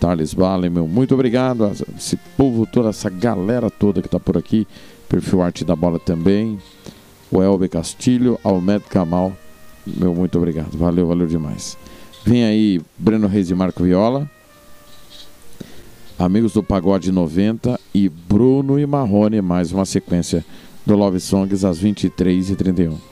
Thales 0.00 0.32
Bale, 0.32 0.70
meu 0.70 0.88
muito 0.88 1.12
obrigado. 1.12 1.66
a 1.66 1.72
Esse 1.98 2.16
povo, 2.34 2.64
toda 2.64 2.88
essa 2.88 3.10
galera 3.10 3.70
toda 3.70 4.00
que 4.00 4.08
está 4.08 4.18
por 4.18 4.38
aqui. 4.38 4.66
Perfil 5.06 5.42
Arte 5.42 5.62
da 5.62 5.76
Bola 5.76 5.98
também. 5.98 6.58
O 7.30 7.42
Elber 7.42 7.68
Castilho, 7.68 8.40
Almed 8.42 8.86
Kamal, 8.88 9.34
meu 9.86 10.14
muito 10.14 10.38
obrigado. 10.38 10.78
Valeu, 10.78 11.06
valeu 11.06 11.26
demais. 11.26 11.76
Vem 12.24 12.42
aí 12.42 12.80
Breno 12.96 13.28
Reis 13.28 13.50
e 13.50 13.54
Marco 13.54 13.84
Viola. 13.84 14.28
Amigos 16.18 16.54
do 16.54 16.62
Pagode 16.62 17.12
90 17.12 17.78
e 17.94 18.08
Bruno 18.08 18.78
e 18.78 18.86
Marrone, 18.86 19.42
mais 19.42 19.72
uma 19.72 19.84
sequência 19.84 20.42
do 20.86 20.96
Love 20.96 21.20
Songs 21.20 21.64
às 21.66 21.82
23h31. 21.82 23.11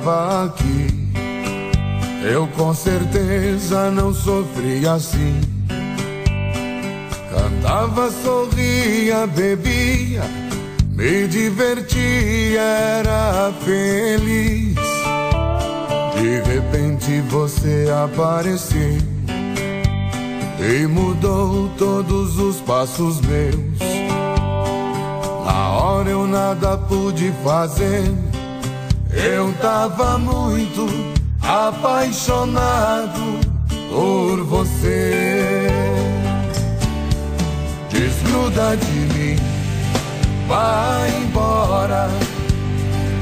Estava 0.00 0.46
aqui, 0.46 0.88
eu 2.22 2.48
com 2.56 2.72
certeza 2.72 3.90
não 3.90 4.14
sofria 4.14 4.94
assim. 4.94 5.40
Cantava, 7.30 8.10
sorria, 8.10 9.26
bebia, 9.26 10.22
me 10.90 11.28
divertia, 11.28 12.60
era 12.60 13.52
feliz. 13.62 14.74
De 16.14 16.40
repente 16.50 17.20
você 17.28 17.86
apareceu 18.04 18.98
e 20.58 20.86
mudou 20.86 21.68
todos 21.78 22.38
os 22.38 22.56
passos 22.60 23.20
meus. 23.20 23.78
Na 25.44 25.70
hora 25.72 26.08
eu 26.08 26.26
nada 26.26 26.76
pude 26.78 27.32
fazer. 27.44 28.29
Eu 29.12 29.52
tava 29.54 30.18
muito 30.18 30.86
apaixonado 31.42 33.40
por 33.90 34.44
você. 34.44 35.68
Desgruda 37.90 38.76
de 38.76 38.92
mim, 39.14 39.36
vai 40.46 41.10
embora. 41.22 42.08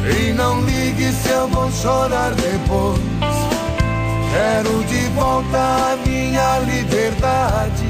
E 0.04 0.32
não 0.32 0.60
ligue 0.62 1.10
se 1.12 1.30
eu 1.30 1.48
vou 1.48 1.70
chorar 1.72 2.32
depois. 2.32 3.00
Quero 4.30 4.84
de 4.84 5.08
volta 5.14 5.58
a 5.58 5.96
minha 6.06 6.58
liberdade. 6.60 7.86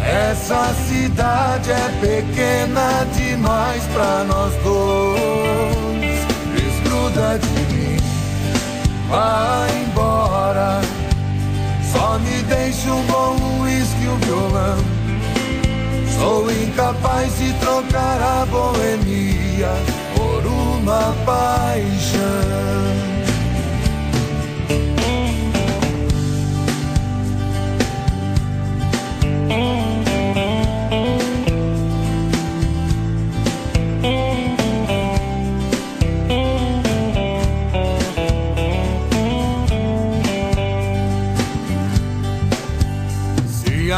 Essa 0.00 0.72
cidade 0.86 1.70
é 1.70 1.88
pequena 2.00 3.06
demais 3.12 3.82
pra 3.92 4.24
nós 4.24 4.52
dois. 4.62 5.73
De 7.38 7.74
mim, 7.74 7.96
vai 9.08 9.82
embora. 9.82 10.80
Só 11.92 12.18
me 12.18 12.42
deixe 12.42 12.88
um 12.88 13.02
bom 13.06 13.36
uísque 13.62 14.04
e 14.04 14.08
um 14.08 14.16
violão. 14.18 14.78
Sou 16.16 16.50
incapaz 16.50 17.36
de 17.38 17.52
trocar 17.54 18.22
a 18.22 18.46
boemia 18.46 19.72
por 20.14 20.46
uma 20.46 21.12
paixão. 21.26 23.13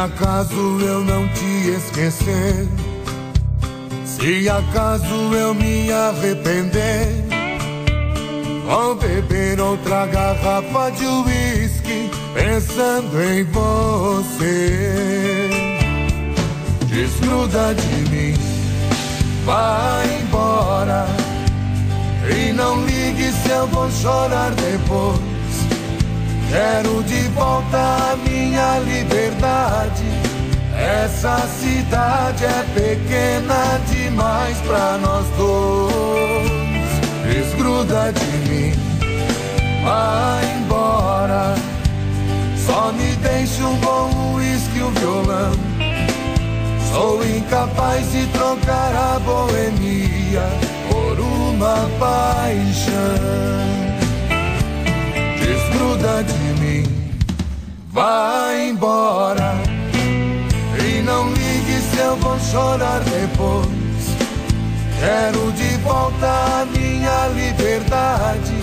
Acaso 0.06 0.80
eu 0.80 1.04
não 1.04 1.28
te 1.28 1.70
esquecer, 1.70 2.66
se 4.04 4.48
acaso 4.48 5.34
eu 5.34 5.52
me 5.52 5.92
arrepender, 5.92 7.24
vou 8.64 8.94
beber 8.94 9.60
outra 9.60 10.06
garrafa 10.06 10.90
de 10.92 11.04
uísque 11.04 12.10
pensando 12.34 13.20
em 13.20 13.44
você. 13.44 15.50
Desgruda 16.86 17.74
de 17.74 18.10
mim, 18.10 18.34
vai 19.44 20.20
embora 20.22 21.06
e 22.30 22.52
não 22.52 22.86
ligue 22.86 23.32
se 23.32 23.50
eu 23.50 23.66
vou 23.66 23.90
chorar 23.90 24.52
depois. 24.52 25.35
Quero 26.48 27.02
de 27.02 27.28
volta 27.30 27.76
a 27.76 28.16
minha 28.16 28.78
liberdade. 28.78 30.04
Essa 30.76 31.38
cidade 31.60 32.44
é 32.44 32.64
pequena 32.74 33.80
demais 33.90 34.56
pra 34.58 34.98
nós 34.98 35.26
dois. 35.36 36.46
Desgruda 37.24 38.12
de 38.12 38.48
mim, 38.48 38.72
vai 39.84 40.56
embora. 40.58 41.54
Só 42.64 42.92
me 42.92 43.16
deixe 43.16 43.62
um 43.62 43.74
bom 43.76 44.34
uísque 44.34 44.78
e 44.78 44.82
um 44.82 44.90
violão. 44.92 45.52
Sou 46.92 47.24
incapaz 47.26 48.10
de 48.12 48.26
trocar 48.28 48.94
a 48.94 49.18
boemia 49.18 50.48
por 50.88 51.18
uma 51.18 51.88
paixão 51.98 53.75
desgruda 55.46 56.24
de 56.24 56.60
mim, 56.60 56.84
vai 57.92 58.70
embora. 58.70 59.54
E 60.84 61.02
não 61.02 61.28
ligue 61.32 61.80
se 61.80 61.98
eu 61.98 62.16
vou 62.16 62.38
chorar 62.40 63.00
depois. 63.00 63.66
Quero 64.98 65.52
de 65.52 65.76
volta 65.78 66.26
a 66.26 66.66
minha 66.66 67.28
liberdade. 67.28 68.56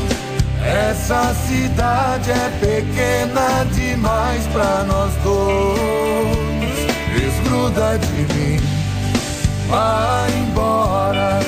Essa 0.62 1.34
cidade 1.46 2.32
é 2.32 2.50
pequena 2.60 3.66
demais 3.72 4.46
pra 4.48 4.84
nós 4.84 5.14
dois. 5.24 6.74
Desgruda 7.14 7.98
de 7.98 8.34
mim, 8.34 8.60
vai 9.70 10.32
embora. 10.32 11.40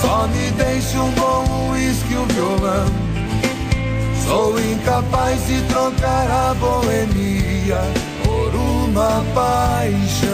Só 0.00 0.26
me 0.28 0.50
deixe 0.52 0.96
um 0.98 1.10
bom 1.12 1.72
uísque 1.72 2.14
um 2.14 2.26
violão. 2.26 3.01
Sou 4.32 4.58
incapaz 4.58 5.46
de 5.46 5.60
trocar 5.64 6.26
a 6.30 6.54
boemia 6.54 7.82
por 8.24 8.54
uma 8.54 9.22
paixão. 9.34 10.30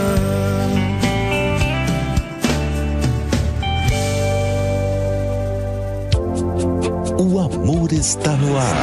O 7.19 7.41
amor 7.41 7.93
está 7.93 8.31
no 8.37 8.57
ar. 8.57 8.77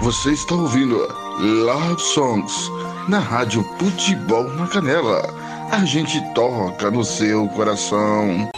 Você 0.00 0.30
está 0.30 0.54
ouvindo 0.54 0.96
Love 1.38 2.00
Songs 2.00 2.70
na 3.06 3.18
Rádio 3.18 3.62
Futebol 3.78 4.44
na 4.54 4.66
Canela. 4.66 5.45
A 5.70 5.84
gente 5.84 6.20
toca 6.32 6.90
no 6.90 7.04
seu 7.04 7.48
coração. 7.48 8.48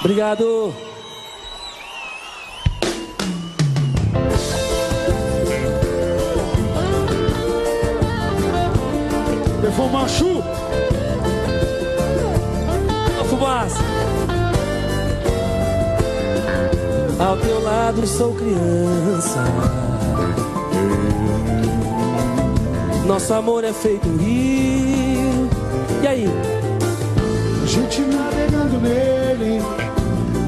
Obrigado. 0.00 0.72
Perfumachu. 9.60 10.42
A 13.20 13.24
fumaça. 13.24 13.82
Ao 17.18 17.36
teu 17.38 17.62
lado 17.62 18.06
sou 18.06 18.34
criança. 18.34 19.44
Nosso 23.06 23.34
amor 23.34 23.64
é 23.64 23.72
feito 23.72 24.08
rio. 24.16 25.05
E 26.06 26.08
aí? 26.08 26.28
A 27.64 27.66
gente 27.66 28.00
navegando 28.02 28.78
nele. 28.80 29.60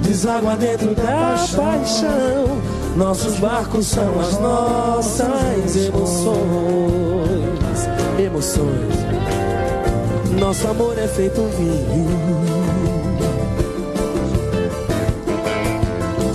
Deságua 0.03 0.55
dentro 0.55 0.95
da 0.95 1.35
paixão. 1.57 2.63
Nossos 2.97 3.41
barcos 3.41 3.87
são 3.87 4.21
as 4.21 4.39
nossas 4.39 5.75
emoções. 5.75 6.39
Emoções. 8.21 8.95
Nosso 10.39 10.69
amor 10.69 10.97
é 10.97 11.09
feito 11.09 11.41
um 11.41 11.49
vinho. 11.49 12.07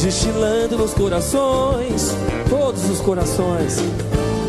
Destilando 0.02 0.78
nos 0.78 0.94
corações, 0.94 2.14
todos 2.50 2.90
os 2.90 3.00
corações. 3.00 3.78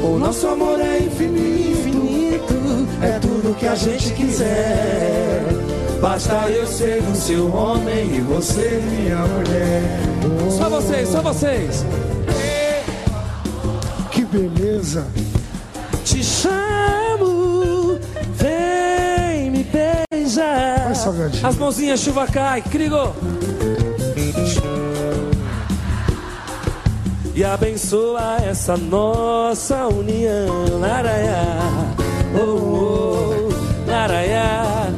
O 0.02 0.18
nosso 0.18 0.48
amor 0.48 0.80
é 0.80 0.98
infinito, 0.98 1.73
que 3.54 3.66
a 3.66 3.74
gente 3.74 4.12
quiser. 4.12 5.42
Basta 6.00 6.48
eu 6.50 6.66
ser 6.66 7.02
o 7.02 7.14
seu 7.14 7.54
homem 7.54 8.16
e 8.16 8.20
você 8.20 8.82
minha 8.90 9.16
mulher. 9.16 9.82
Só 10.50 10.68
vocês, 10.68 11.08
só 11.08 11.22
vocês. 11.22 11.84
Que 14.10 14.24
beleza. 14.24 15.06
Te 16.04 16.22
chamo, 16.22 17.98
vem 18.34 19.50
me 19.50 19.64
beijar. 19.64 20.84
Vai, 20.84 20.94
salgadinho. 20.94 21.46
As 21.46 21.56
mãozinhas, 21.56 22.00
chuva 22.00 22.26
cai, 22.26 22.62
Crigo. 22.62 23.14
E 27.34 27.42
abençoa 27.42 28.36
essa 28.48 28.76
nossa 28.76 29.88
união, 29.88 30.78
Laraiá. 30.78 31.58
Oh, 32.36 33.30
oh, 33.30 33.33
Laraiá. 33.94 34.88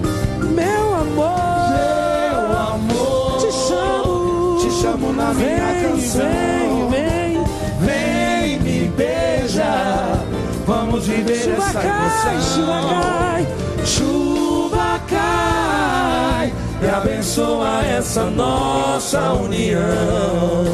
Meu 0.40 0.94
amor, 0.94 1.68
Meu 1.76 2.58
amor, 2.72 3.38
te 3.40 3.52
chamo, 3.52 4.58
te 4.58 4.70
chamo 4.80 5.12
na 5.12 5.34
minha 5.34 5.56
vem, 5.66 5.82
canção. 5.90 6.88
Vem, 6.88 6.88
vem, 6.88 7.44
Vem 7.80 8.60
me 8.60 8.88
beija. 8.96 10.18
Vamos 10.66 11.06
viver 11.06 11.36
chuva 11.44 11.62
essa 11.68 11.80
cai, 11.80 12.40
chuva 12.40 12.78
emoção. 12.78 13.02
cai. 13.02 13.46
Chuva 13.84 15.00
cai 15.08 16.52
E 16.82 16.88
abençoa 16.88 17.84
essa 17.84 18.24
nossa 18.24 19.32
união. 19.34 20.64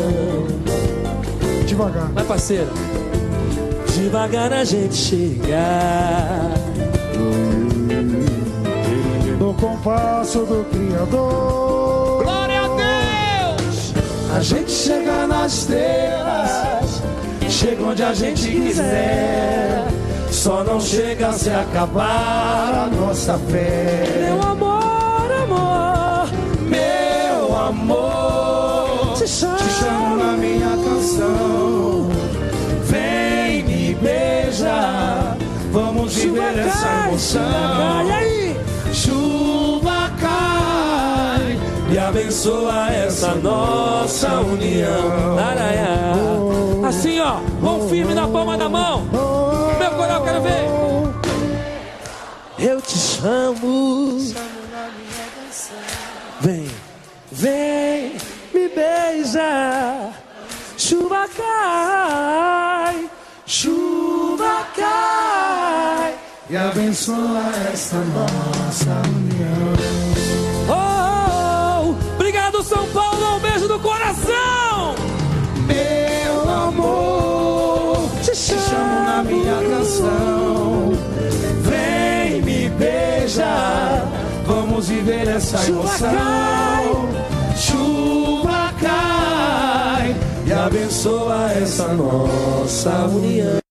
devagar. 1.67 2.09
Vai, 2.13 2.25
parceiro. 2.25 2.71
Devagar 3.93 4.53
a 4.53 4.65
gente 4.65 4.95
chegar. 4.95 6.53
No 9.53 9.59
compasso 9.59 10.39
do 10.47 10.65
Criador. 10.71 12.23
Glória 12.23 12.63
a 12.63 12.69
Deus! 13.59 13.93
A 14.35 14.41
gente 14.41 14.71
chega 14.71 15.27
nas 15.27 15.53
estrelas, 15.53 17.03
chega 17.51 17.83
onde 17.83 18.03
a 18.03 18.15
gente 18.15 18.49
quiser. 18.49 19.87
Só 20.31 20.65
não 20.65 20.81
chega 20.81 21.33
se 21.35 21.51
acabar 21.51 22.87
a 22.87 22.97
nossa 22.97 23.39
fé. 23.51 24.05
Meu 24.25 24.41
amor, 24.43 25.31
amor, 25.45 26.31
Meu 26.63 27.55
amor, 27.55 29.15
te 29.19 29.29
chamo. 29.29 29.59
te 29.59 29.71
chamo 29.71 30.17
na 30.17 30.33
minha 30.33 30.71
canção. 30.71 32.09
Vem 32.85 33.65
me 33.65 33.95
beija, 33.97 35.37
vamos 35.71 36.15
viver 36.15 36.59
essa 36.59 37.09
emoção. 37.09 37.43
aí? 38.11 38.33
Chuva 39.13 40.11
cai 40.19 41.59
E 41.93 41.99
abençoa 41.99 42.91
essa 42.91 43.35
nossa 43.35 44.41
união. 44.41 45.35
Laraiá. 45.37 46.15
Assim, 46.89 47.21
ó, 47.21 47.41
mão 47.61 47.89
firme 47.89 48.15
na 48.15 48.27
palma 48.27 48.57
da 48.57 48.69
mão. 48.71 49.03
Meu 49.79 49.91
coral, 49.93 50.23
quero 50.25 50.41
ver. 50.41 50.65
Eu 52.59 52.81
te 52.81 52.97
chamo. 52.97 54.19
Vem, 56.41 56.67
vem, 57.31 58.17
me 58.55 58.69
beija. 58.69 60.11
Chuva 60.79 61.29
cai, 61.37 62.62
e 66.53 66.57
abençoa 66.57 67.51
essa 67.73 67.97
nossa 67.97 68.91
união. 69.09 69.73
Oh, 70.69 70.73
oh, 70.75 71.97
oh. 71.97 72.15
obrigado 72.15 72.63
São 72.63 72.87
Paulo, 72.89 73.37
um 73.37 73.41
beijo 73.41 73.67
do 73.67 73.79
coração. 73.79 74.95
Meu 75.67 76.51
amor, 76.51 78.07
Te 78.23 78.33
te 78.33 78.37
chamo 78.37 79.01
na 79.07 79.23
minha 79.25 79.57
canção. 79.63 80.93
Vem 81.63 82.43
me 82.43 82.69
beija, 82.69 84.05
vamos 84.47 84.89
viver 84.89 85.29
essa 85.29 85.57
Chuva 85.57 85.81
emoção. 85.81 87.09
Chuva 87.57 88.75
cai 88.79 90.15
e 90.47 90.53
abençoa 90.53 91.51
essa 91.53 91.89
nossa 91.95 92.91
união. 93.07 93.62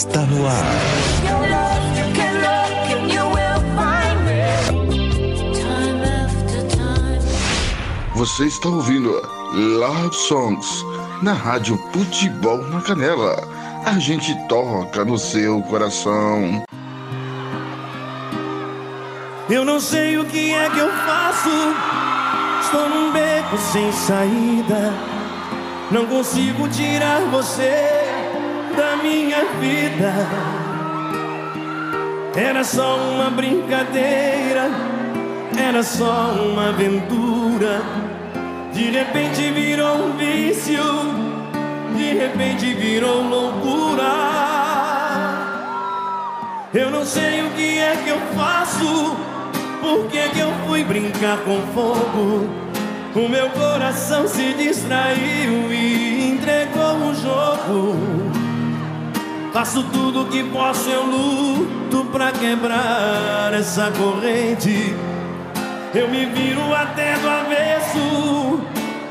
Está 0.00 0.20
no 0.20 0.46
ar. 0.46 0.64
Você 8.14 8.44
está 8.44 8.70
ouvindo 8.70 9.10
Love 9.52 10.14
Songs 10.14 10.66
na 11.20 11.34
Rádio 11.34 11.76
Futebol 11.92 12.56
na 12.68 12.80
Canela. 12.80 13.46
A 13.84 13.98
gente 13.98 14.34
toca 14.48 15.04
no 15.04 15.18
seu 15.18 15.60
coração. 15.64 16.64
Eu 19.50 19.66
não 19.66 19.80
sei 19.80 20.16
o 20.16 20.24
que 20.24 20.54
é 20.54 20.70
que 20.70 20.78
eu 20.78 20.90
faço. 20.90 21.50
Estou 22.62 22.88
num 22.88 23.12
beco 23.12 23.58
sem 23.70 23.92
saída. 23.92 24.94
Não 25.90 26.06
consigo 26.06 26.68
tirar 26.68 27.20
você 27.30 27.99
da 28.76 28.96
minha 28.96 29.44
vida. 29.60 30.12
Era 32.36 32.62
só 32.64 32.96
uma 32.96 33.30
brincadeira, 33.30 34.70
era 35.58 35.82
só 35.82 36.32
uma 36.32 36.68
aventura. 36.68 37.82
De 38.72 38.90
repente 38.90 39.50
virou 39.50 39.96
um 39.96 40.16
vício, 40.16 40.82
de 41.96 42.14
repente 42.14 42.72
virou 42.74 43.22
loucura. 43.22 44.40
Eu 46.72 46.90
não 46.90 47.04
sei 47.04 47.42
o 47.42 47.50
que 47.50 47.78
é 47.78 47.96
que 48.04 48.10
eu 48.10 48.20
faço, 48.36 49.16
por 49.80 50.06
que 50.06 50.28
que 50.28 50.38
eu 50.38 50.52
fui 50.66 50.84
brincar 50.84 51.38
com 51.38 51.60
fogo. 51.74 52.48
O 53.12 53.28
meu 53.28 53.50
coração 53.50 54.28
se 54.28 54.52
distraiu 54.52 55.72
e 55.72 56.30
entregou 56.30 57.10
o 57.10 57.14
jogo. 57.14 58.29
Faço 59.52 59.82
tudo 59.92 60.26
que 60.26 60.44
posso, 60.44 60.88
eu 60.88 61.04
luto 61.04 62.04
pra 62.12 62.30
quebrar 62.30 63.52
essa 63.52 63.90
corrente. 63.90 64.94
Eu 65.92 66.08
me 66.08 66.26
viro 66.26 66.72
até 66.72 67.14
do 67.18 67.28
avesso 67.28 68.60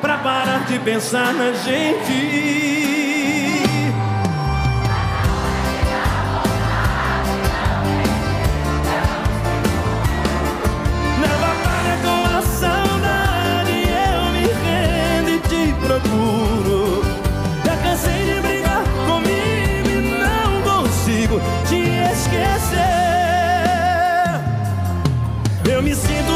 pra 0.01 0.17
parar 0.17 0.65
de 0.65 0.79
pensar 0.79 1.33
na 1.33 1.51
gente. 1.51 2.98
Eu 25.79 25.83
me 25.83 25.95
sinto 25.95 26.28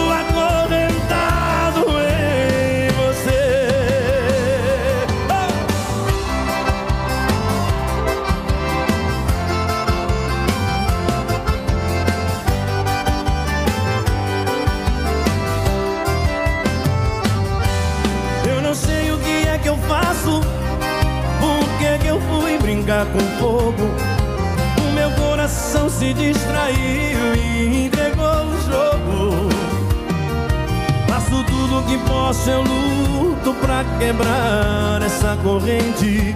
que 32.43 32.49
posso, 32.49 32.49
eu 32.49 32.61
luto 32.61 33.53
pra 33.55 33.83
quebrar 33.99 35.01
essa 35.01 35.37
corrente. 35.41 36.35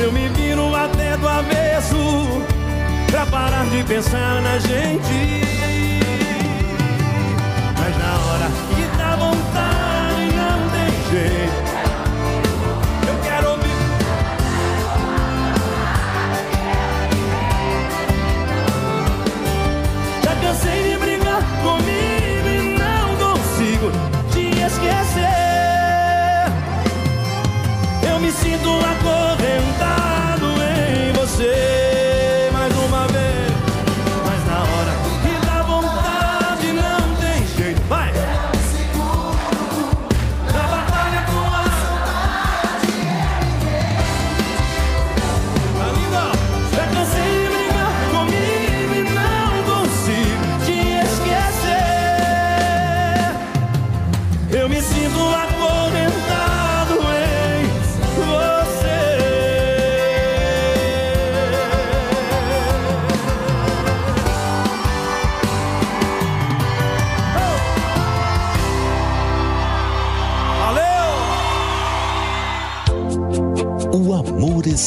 Eu 0.00 0.12
me 0.12 0.28
viro 0.28 0.74
até 0.74 1.16
do 1.16 1.28
avesso 1.28 1.96
pra 3.10 3.26
parar 3.26 3.66
de 3.66 3.82
pensar 3.84 4.40
na 4.42 4.58
gente. 4.58 5.71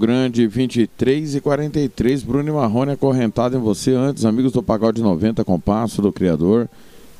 Grande 0.00 0.46
23 0.46 1.34
e 1.34 1.40
43. 1.40 2.22
Bruno 2.22 2.54
Marrone 2.54 2.92
acorrentado 2.92 3.56
em 3.56 3.60
você 3.60 3.92
antes, 3.94 4.24
amigos 4.24 4.52
do 4.52 4.62
Pagode 4.62 5.02
90, 5.02 5.44
compasso 5.44 6.00
do 6.00 6.12
Criador. 6.12 6.68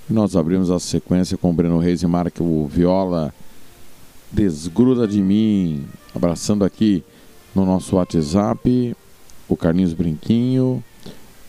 Nós 0.08 0.36
abrimos 0.36 0.70
a 0.70 0.78
sequência 0.78 1.36
com 1.36 1.50
o 1.50 1.52
Breno 1.52 1.80
Reis 1.80 2.04
e 2.04 2.06
marca 2.06 2.40
o 2.40 2.68
Viola 2.68 3.34
Desgruda 4.30 5.08
de 5.08 5.20
mim. 5.20 5.86
Abraçando 6.14 6.64
aqui 6.64 7.02
no 7.52 7.66
nosso 7.66 7.96
WhatsApp 7.96 8.96
o 9.48 9.56
Carlinhos 9.56 9.92
Brinquinho, 9.92 10.80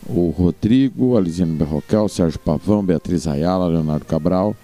o 0.08 0.32
Rodrigo, 0.32 1.16
a 1.16 1.22
Lisiane 1.22 1.56
Berrocal, 1.56 2.06
o 2.06 2.10
Sérgio 2.10 2.40
Pavão, 2.40 2.84
Beatriz 2.84 3.28
Ayala, 3.28 3.68
Leonardo 3.68 4.06
Cabral, 4.06 4.56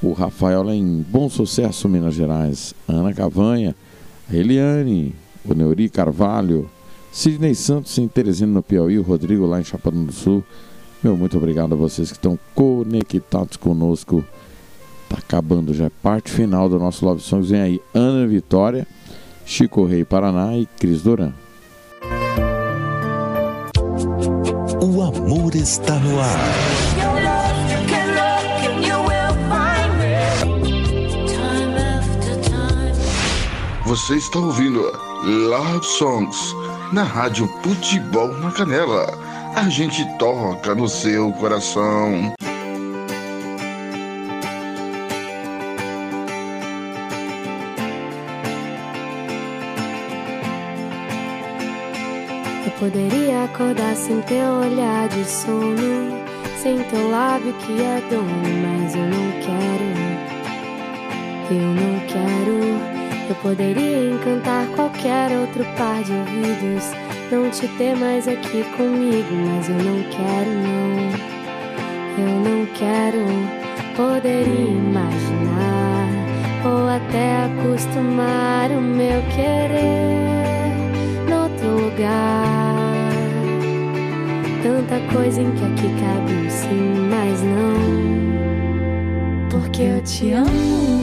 o 0.00 0.12
Rafael 0.12 0.70
em 0.70 1.04
Bom 1.10 1.28
Sucesso, 1.28 1.88
Minas 1.88 2.14
Gerais, 2.14 2.76
Ana 2.86 3.12
Cavanha, 3.12 3.74
a 4.30 4.36
Eliane, 4.36 5.16
o 5.44 5.54
Neuri 5.54 5.88
Carvalho, 5.88 6.68
Sidney 7.12 7.54
Santos 7.54 7.96
em 7.98 8.06
Teresina, 8.06 8.52
no 8.52 8.62
Piauí, 8.62 8.98
o 8.98 9.02
Rodrigo 9.02 9.46
lá 9.46 9.60
em 9.60 9.64
Chapadão 9.64 10.04
do 10.04 10.12
Sul. 10.12 10.44
Meu, 11.02 11.16
muito 11.16 11.36
obrigado 11.36 11.72
a 11.72 11.76
vocês 11.76 12.10
que 12.10 12.18
estão 12.18 12.38
conectados 12.54 13.56
conosco. 13.56 14.24
Tá 15.08 15.18
acabando 15.18 15.74
já, 15.74 15.86
é 15.86 15.90
parte 16.02 16.30
final 16.30 16.68
do 16.68 16.78
nosso 16.78 17.04
Love 17.04 17.20
Songs. 17.20 17.50
Vem 17.50 17.60
aí 17.60 17.82
Ana 17.94 18.26
Vitória, 18.26 18.86
Chico 19.44 19.84
Rei 19.84 20.04
Paraná 20.04 20.56
e 20.56 20.66
Cris 20.78 21.02
Doran. 21.02 21.32
O 24.82 25.02
amor 25.02 25.54
está 25.54 25.98
no 25.98 26.20
ar. 26.20 26.70
Você 33.84 34.14
está 34.14 34.38
ouvindo 34.38 35.09
Love 35.22 35.84
Songs 35.84 36.56
na 36.92 37.02
Rádio 37.02 37.46
Futebol 37.62 38.28
na 38.38 38.50
Canela. 38.52 39.06
A 39.54 39.68
gente 39.68 40.02
toca 40.18 40.74
no 40.74 40.88
seu 40.88 41.30
coração. 41.32 42.32
Eu 52.64 52.72
poderia 52.78 53.44
acordar 53.44 53.94
sem 53.96 54.22
teu 54.22 54.38
olhar 54.38 55.06
de 55.08 55.24
sono, 55.26 56.16
sem 56.62 56.82
teu 56.84 57.10
lábio 57.10 57.52
que 57.54 57.82
é 57.82 58.00
dono, 58.08 58.42
mas 58.62 58.94
eu 58.94 59.02
não 59.02 59.32
quero. 59.42 60.00
Eu 61.50 61.74
não 61.74 62.00
quero. 62.06 62.99
Eu 63.30 63.36
poderia 63.36 64.10
encantar 64.10 64.66
qualquer 64.74 65.30
outro 65.30 65.64
par 65.78 66.02
de 66.02 66.12
ouvidos, 66.12 66.90
não 67.30 67.48
te 67.48 67.68
ter 67.78 67.94
mais 67.94 68.26
aqui 68.26 68.64
comigo, 68.76 69.32
mas 69.46 69.68
eu 69.68 69.76
não 69.76 70.02
quero, 70.10 70.50
não. 70.50 71.12
Eu 72.18 72.26
não 72.40 72.66
quero. 72.74 73.24
Poderia 73.96 74.70
imaginar 74.70 76.08
ou 76.64 76.88
até 76.88 77.44
acostumar 77.44 78.68
o 78.72 78.80
meu 78.80 79.22
querer 79.36 80.10
noutro 81.28 81.84
lugar. 81.84 83.06
Tanta 84.60 84.98
coisa 85.14 85.40
em 85.40 85.52
que 85.52 85.64
aqui 85.66 85.88
cabe 86.00 86.32
um 86.34 86.50
sim, 86.50 87.08
mas 87.08 87.40
não. 87.42 87.78
Porque 89.50 89.82
eu 89.82 90.02
te 90.02 90.32
amo. 90.32 90.99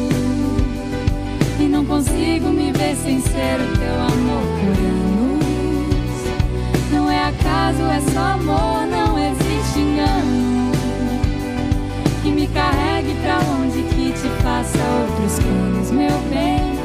Consigo 2.18 2.50
me 2.50 2.72
ver 2.72 2.96
sem 2.96 3.22
ser 3.22 3.62
o 3.62 3.78
teu 3.78 3.94
amor 3.94 4.42
por 4.58 4.76
anos. 4.88 6.16
Não 6.92 7.12
é 7.12 7.26
acaso, 7.26 7.84
é 7.84 8.02
só 8.12 8.20
amor, 8.20 8.88
não 8.88 9.20
existe 9.20 9.80
engano. 9.80 10.72
Que 12.24 12.32
me 12.32 12.48
carregue 12.48 13.14
pra 13.22 13.38
onde 13.62 13.84
que 13.84 14.14
te 14.14 14.30
faça 14.42 14.80
outros 15.00 15.38
planos, 15.38 15.92
meu 15.92 16.18
bem. 16.32 16.80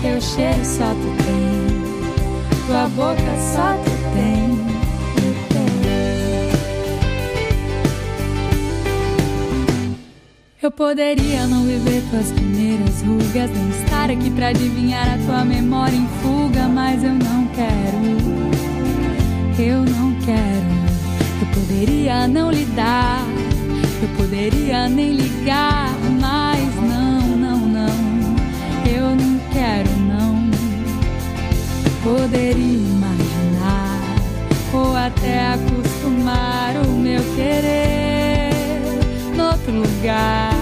Teu 0.00 0.20
cheiro 0.20 0.64
só 0.64 0.94
tu 0.94 1.10
tem, 1.24 1.82
tua 2.68 2.88
boca 2.90 3.32
só 3.52 3.76
tu 3.82 3.90
tem. 4.14 4.51
Eu 10.62 10.70
poderia 10.70 11.44
não 11.48 11.64
viver 11.64 12.04
tuas 12.08 12.30
primeiras 12.30 13.02
rugas, 13.02 13.50
nem 13.50 13.68
estar 13.82 14.08
aqui 14.08 14.30
pra 14.30 14.50
adivinhar 14.50 15.12
a 15.12 15.18
tua 15.26 15.44
memória 15.44 15.96
em 15.96 16.06
fuga, 16.22 16.68
mas 16.68 17.02
eu 17.02 17.12
não 17.12 17.48
quero. 17.48 18.12
Eu 19.58 19.80
não 19.80 20.14
quero. 20.20 20.72
Eu 21.40 21.48
poderia 21.52 22.28
não 22.28 22.52
lidar, 22.52 23.26
eu 24.00 24.08
poderia 24.16 24.88
nem 24.88 25.14
ligar, 25.14 25.90
mas 26.20 26.74
não, 26.76 27.20
não, 27.36 27.58
não. 27.58 28.36
Eu 28.88 29.16
não 29.16 29.40
quero, 29.52 29.90
não. 29.98 30.48
Poderia 32.04 32.78
imaginar 32.78 34.00
ou 34.72 34.96
até 34.96 35.54
acostumar 35.54 36.76
o 36.86 36.92
meu 36.92 37.20
querer 37.34 38.11
outro 39.62 39.76
lugar. 39.76 40.52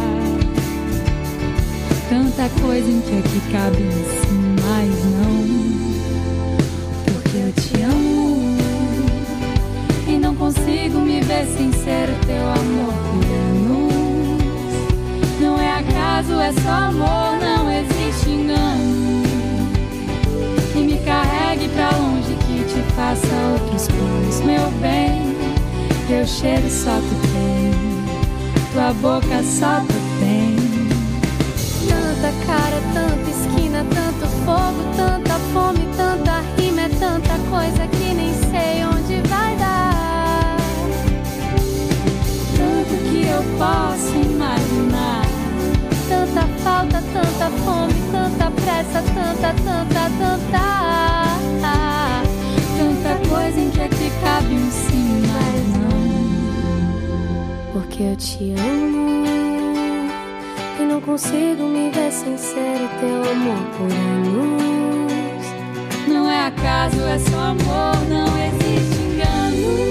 Tanta 2.09 2.49
coisa 2.61 2.91
em 2.91 3.01
que 3.01 3.19
aqui 3.19 3.41
cabe, 3.53 3.83
mas 4.63 4.91
não. 5.05 5.41
Porque 7.07 7.37
eu 7.37 7.53
te 7.53 7.83
amo 7.83 8.57
e 10.07 10.19
não 10.19 10.35
consigo 10.35 11.01
me 11.01 11.21
ver 11.23 11.47
sincero. 11.47 12.13
Teu 12.27 12.49
amor 12.49 12.95
não 15.41 15.59
é 15.59 15.79
acaso, 15.79 16.39
é 16.39 16.53
só 16.61 16.71
amor, 16.71 17.39
não 17.41 17.71
existe 17.73 18.29
engano. 18.29 19.23
Que 20.73 20.81
me 20.81 20.99
carregue 20.99 21.69
pra 21.69 21.91
longe 21.97 22.35
que 22.47 22.65
te 22.65 22.83
faça 22.95 23.27
outros 23.53 23.89
planos, 23.89 24.41
meu 24.41 24.71
bem. 24.81 25.31
Teu 26.07 26.27
cheiro 26.27 26.69
só 26.69 26.91
tu 26.91 27.30
tua 28.73 28.93
boca 28.95 29.43
só 29.43 29.81
tu 29.81 29.95
tem. 30.21 30.57
Tanta 31.89 32.33
cara, 32.47 32.81
tanta 32.93 33.31
esquina, 33.31 33.85
tanto 33.91 34.27
fogo, 34.45 34.85
tanta 34.97 35.39
fome, 35.53 35.87
tanta 35.97 36.41
rima, 36.57 36.83
é 36.83 36.89
tanta 36.89 37.39
coisa 37.51 37.87
que 37.89 38.15
nem 38.15 38.33
sei 38.35 38.85
onde 38.85 39.29
vai 39.29 39.57
dar. 39.57 40.57
Tanto 42.57 42.95
que 43.11 43.27
eu 43.27 43.43
posso 43.59 44.15
imaginar. 44.17 45.27
Tanta 46.09 46.47
falta, 46.63 47.03
tanta 47.13 47.51
fome, 47.65 47.95
tanta 48.13 48.51
pressa, 48.51 49.03
tanta, 49.15 49.55
tanta, 49.65 50.11
tanta. 50.19 50.81
Tanta 52.79 53.29
coisa 53.29 53.61
em 53.61 53.71
que 53.71 53.81
aqui 53.83 54.11
cabe 54.23 54.55
um 54.55 54.71
sim, 54.71 55.30
Porque 58.01 58.13
eu 58.13 58.17
te 58.17 58.55
amo 58.59 59.27
e 60.81 60.83
não 60.85 61.03
consigo 61.03 61.65
me 61.65 61.91
ver 61.91 62.11
sem 62.11 62.39
ser 62.39 62.57
o 62.57 62.89
teu 62.99 63.31
amor 63.31 63.59
por 63.77 63.93
anos. 63.93 65.45
Não 66.09 66.31
é 66.31 66.47
acaso, 66.47 66.99
é 67.03 67.19
só 67.19 67.39
amor, 67.39 67.97
não 68.09 68.25
existe 68.47 69.03
engano. 69.03 69.91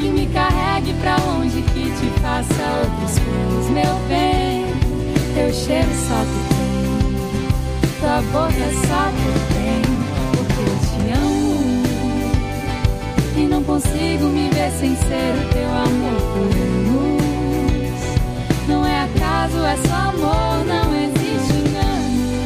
E 0.00 0.08
me 0.10 0.26
carregue 0.26 0.92
pra 1.00 1.16
longe 1.16 1.62
que 1.62 1.84
te 1.84 2.20
faça 2.20 2.62
outros 2.82 3.18
planos, 3.20 3.70
meu 3.70 3.96
bem. 4.06 4.66
Teu 5.34 5.50
cheiro 5.54 5.88
só 6.08 6.22
tu 6.26 6.40
tem, 6.50 7.88
tua 8.00 8.20
boca 8.32 8.68
só 8.86 9.08
tu 9.08 9.32
tem, 9.54 9.59
não 13.60 13.64
consigo 13.64 14.24
me 14.26 14.48
ver 14.50 14.70
sem 14.72 14.96
ser 14.96 15.34
o 15.34 15.48
teu 15.52 15.68
amor 15.68 16.20
por 16.32 16.50
anos. 16.56 18.00
Não 18.66 18.86
é 18.86 19.02
acaso, 19.02 19.58
é 19.58 19.76
só 19.86 19.94
amor, 19.94 20.64
não 20.66 20.94
existe 20.94 21.52
engano. 21.52 22.40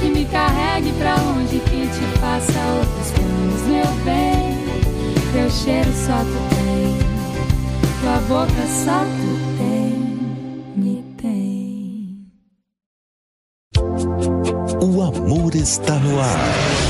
Que 0.00 0.08
me 0.08 0.24
carregue 0.26 0.92
pra 0.94 1.16
longe, 1.16 1.60
que 1.60 1.88
te 1.88 2.18
faça 2.18 2.58
outros 2.78 3.10
planos, 3.10 3.62
meu 3.66 3.86
bem. 4.04 4.60
Teu 5.32 5.50
cheiro 5.50 5.92
só 5.92 6.18
tu 6.24 6.40
tem, 6.56 6.98
tua 8.00 8.18
boca 8.28 8.66
só 8.84 9.04
tu 9.04 9.38
tem, 9.58 9.92
me 10.76 11.04
tem. 11.18 12.26
O 14.82 15.02
amor 15.02 15.54
está 15.54 15.94
no 15.96 16.18
ar. 16.18 16.89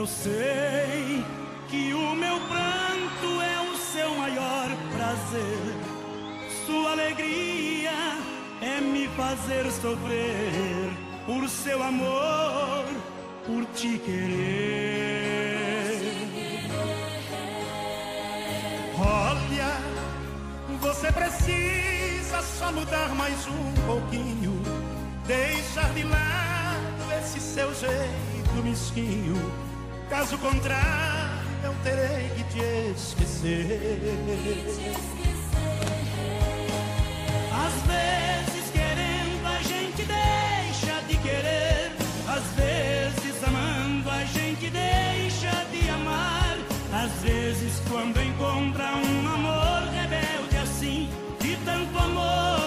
Eu 0.00 0.06
sei 0.06 1.22
que 1.68 1.92
o 1.92 2.14
meu 2.14 2.40
pranto 2.48 3.42
é 3.42 3.60
o 3.70 3.76
seu 3.76 4.14
maior 4.14 4.70
prazer. 4.96 5.76
Sua 6.64 6.92
alegria 6.92 7.92
é 8.62 8.80
me 8.80 9.08
fazer 9.08 9.70
sofrer 9.70 10.90
por 11.26 11.46
seu 11.50 11.82
amor, 11.82 12.86
por 13.44 13.66
te 13.74 13.98
querer. 13.98 15.20
Olha, 18.98 19.82
você 20.80 21.12
precisa 21.12 22.40
só 22.40 22.72
mudar 22.72 23.14
mais 23.14 23.46
um 23.48 23.74
pouquinho, 23.86 24.62
deixar 25.26 25.92
de 25.92 26.04
lado 26.04 27.12
esse 27.20 27.38
seu 27.38 27.74
jeito 27.74 28.64
mesquinho. 28.64 29.69
Caso 30.10 30.36
contrário, 30.38 31.46
eu 31.62 31.72
terei 31.84 32.28
que 32.30 32.42
te 32.42 32.58
esquecer. 32.96 33.80
Às 37.54 37.74
vezes, 37.86 38.70
querendo, 38.72 39.46
a 39.46 39.62
gente 39.62 40.02
deixa 40.02 41.00
de 41.06 41.16
querer. 41.16 41.92
Às 42.26 42.44
vezes, 42.56 43.44
amando, 43.46 44.10
a 44.10 44.24
gente 44.24 44.68
deixa 44.68 45.64
de 45.70 45.88
amar. 45.88 46.58
Às 46.92 47.12
vezes, 47.22 47.80
quando 47.88 48.20
encontra 48.20 48.96
um 48.96 49.28
amor 49.28 49.88
rebelde 49.94 50.56
assim, 50.56 51.08
de 51.40 51.56
tanto 51.64 51.96
amor, 51.96 52.59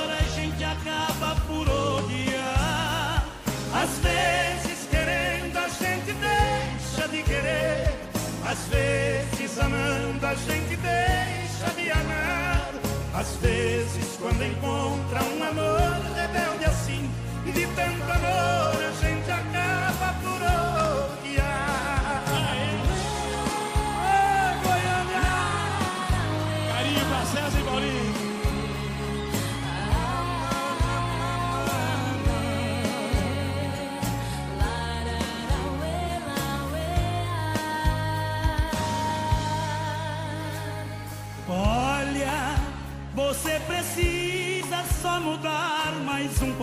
vezes, 8.73 9.59
amando, 9.59 10.25
a 10.25 10.35
gente 10.35 10.75
deixa 10.75 11.69
de 11.75 11.91
amar. 11.91 12.71
Às 13.13 13.35
vezes, 13.37 14.17
quando 14.19 14.43
encontra 14.43 15.23
um 15.23 15.43
amor 15.43 16.01
rebelde 16.15 16.65
assim, 16.65 17.09
de 17.45 17.65
tanto 17.67 18.11
amor, 18.11 18.83
a 18.83 18.91
gente 19.05 19.31
acaba 19.31 20.13
por 20.21 20.41
odiar. 20.41 20.82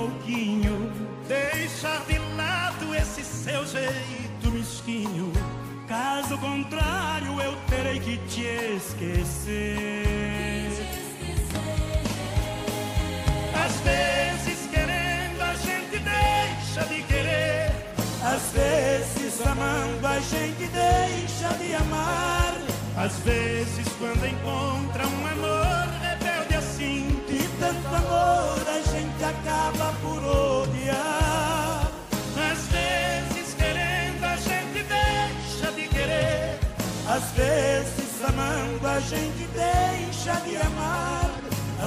Pouquinho. 0.00 0.90
Deixar 1.28 2.02
de 2.06 2.18
lado 2.36 2.94
esse 2.94 3.22
seu 3.22 3.66
jeito 3.66 4.50
mesquinho. 4.50 5.32
Caso 5.86 6.38
contrário, 6.38 7.40
eu 7.40 7.54
terei 7.68 8.00
que 8.00 8.16
te 8.28 8.42
esquecer. 8.76 10.06
Às 13.64 13.74
vezes, 13.80 14.68
querendo, 14.70 15.42
a 15.42 15.54
gente 15.54 15.98
deixa 15.98 16.84
de 16.88 17.02
querer. 17.02 17.72
Às 18.22 18.52
vezes, 18.52 19.46
amando, 19.46 20.06
a 20.06 20.20
gente 20.20 20.66
deixa 20.68 21.48
de 21.58 21.74
amar. 21.74 22.54
Às 22.96 23.16
vezes, 23.20 23.88
quando 23.98 24.26
encontra 24.26 25.06
um 25.06 25.26
amor 25.26 25.88
rebelde 26.02 26.54
assim, 26.54 27.08
de 27.26 27.48
tanto 27.58 27.88
amor, 27.88 28.69
acaba 29.30 29.92
por 30.02 30.22
odiar. 30.24 31.90
Às 32.50 32.66
vezes, 32.68 33.54
querendo, 33.54 34.24
a 34.24 34.36
gente 34.36 34.82
deixa 34.82 35.72
de 35.72 35.88
querer. 35.88 36.58
Às 37.08 37.30
vezes, 37.32 38.24
amando, 38.26 38.86
a 38.86 39.00
gente 39.00 39.48
deixa 39.54 40.34
de 40.40 40.56
amar. 40.56 41.30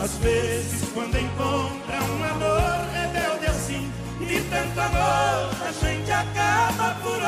Às 0.04 0.12
vezes, 0.18 0.90
quando 0.94 1.18
encontra 1.18 1.98
um 2.04 2.24
amor 2.24 2.88
rebelde 2.94 3.46
assim, 3.48 3.92
de 4.20 4.42
tanto 4.50 4.80
amor, 4.80 5.50
a 5.68 5.72
gente 5.82 6.12
acaba 6.12 6.96
por 7.02 7.20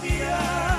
odiar. 0.00 0.75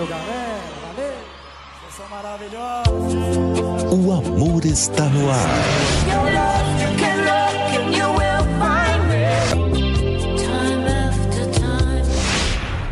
Valeu, 0.00 0.06
galera. 0.06 0.60
Valeu. 0.86 1.12
Vocês 1.80 1.94
são 1.94 2.08
maravilhosos. 2.08 3.14
O 3.92 4.12
amor 4.12 4.64
está 4.64 5.04
no 5.04 5.30
ar. 5.30 5.36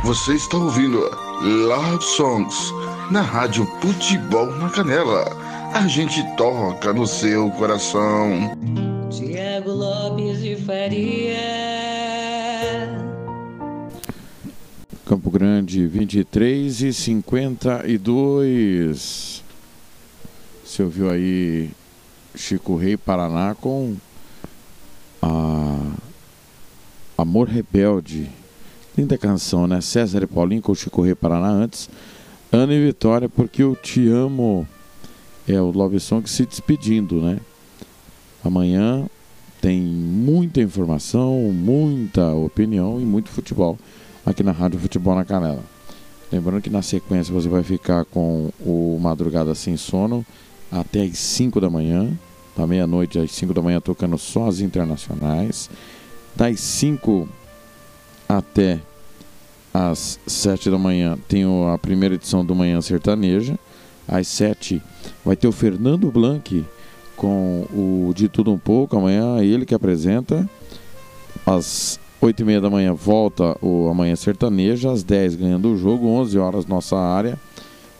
Você 0.04 0.34
está 0.34 0.56
ouvindo 0.58 0.98
Love 1.40 2.04
Songs 2.04 2.74
na 3.10 3.22
Rádio 3.22 3.66
Futebol 3.80 4.46
na 4.56 4.68
Canela. 4.68 5.24
A 5.72 5.86
gente 5.86 6.22
toca 6.36 6.92
no 6.92 7.06
seu 7.06 7.50
coração. 7.52 8.54
Tiago 9.10 9.70
Lopes 9.70 10.42
de 10.42 10.56
Faria. 10.56 11.57
Campo 15.28 15.30
Grande 15.30 15.86
23 15.86 16.82
e 16.82 16.92
52. 16.92 19.44
Você 20.64 20.82
ouviu 20.82 21.08
aí 21.10 21.70
Chico 22.34 22.74
Rei 22.76 22.96
Paraná 22.96 23.54
com 23.54 23.94
a 25.20 25.92
Amor 27.18 27.46
Rebelde. 27.48 28.30
Linda 28.96 29.18
canção, 29.18 29.66
né? 29.66 29.82
César 29.82 30.22
e 30.22 30.26
Paulinho 30.26 30.62
com 30.62 30.74
Chico 30.74 31.02
Rei 31.02 31.14
Paraná 31.14 31.50
antes. 31.50 31.90
Ana 32.50 32.72
e 32.72 32.86
Vitória, 32.86 33.28
porque 33.28 33.62
eu 33.62 33.76
te 33.76 34.08
amo. 34.08 34.66
É 35.46 35.60
o 35.60 35.70
Love 35.70 36.00
Song 36.00 36.26
se 36.28 36.46
despedindo, 36.46 37.20
né? 37.20 37.38
Amanhã 38.42 39.06
tem 39.60 39.82
muita 39.82 40.62
informação, 40.62 41.52
muita 41.52 42.32
opinião 42.32 42.98
e 43.00 43.04
muito 43.04 43.28
futebol 43.28 43.78
aqui 44.28 44.42
na 44.42 44.52
Rádio 44.52 44.78
Futebol 44.78 45.14
na 45.14 45.24
Canela. 45.24 45.62
Lembrando 46.30 46.60
que 46.60 46.68
na 46.68 46.82
sequência 46.82 47.32
você 47.32 47.48
vai 47.48 47.62
ficar 47.62 48.04
com 48.04 48.50
o 48.60 48.98
Madrugada 49.00 49.54
Sem 49.54 49.76
Sono 49.76 50.24
até 50.70 51.02
as 51.02 51.16
5 51.18 51.60
da 51.60 51.70
manhã. 51.70 52.10
Da 52.54 52.66
meia-noite 52.66 53.18
às 53.18 53.30
5 53.32 53.54
da 53.54 53.62
manhã 53.62 53.80
tocando 53.80 54.18
só 54.18 54.46
as 54.46 54.60
internacionais. 54.60 55.70
Das 56.36 56.60
5 56.60 57.26
até 58.28 58.80
às 59.72 60.20
7 60.26 60.70
da 60.70 60.78
manhã 60.78 61.16
tem 61.26 61.44
a 61.44 61.78
primeira 61.78 62.14
edição 62.14 62.44
do 62.44 62.54
Manhã 62.54 62.80
Sertaneja. 62.82 63.58
Às 64.06 64.28
7 64.28 64.82
vai 65.24 65.36
ter 65.36 65.48
o 65.48 65.52
Fernando 65.52 66.10
Blanc 66.10 66.64
com 67.16 67.66
o 67.72 68.12
De 68.14 68.28
Tudo 68.28 68.52
Um 68.52 68.58
Pouco. 68.58 68.96
Amanhã 68.96 69.42
ele 69.42 69.64
que 69.64 69.74
apresenta. 69.74 70.48
Às 71.46 71.98
8 72.20 72.40
e 72.40 72.44
meia 72.44 72.60
da 72.60 72.68
manhã 72.68 72.92
volta 72.92 73.56
o 73.62 73.88
Amanhã 73.88 74.16
Sertaneja. 74.16 74.90
Às 74.90 75.02
10 75.04 75.36
ganhando 75.36 75.72
o 75.72 75.78
jogo. 75.78 76.08
11 76.08 76.38
horas 76.38 76.66
nossa 76.66 76.96
área. 76.96 77.38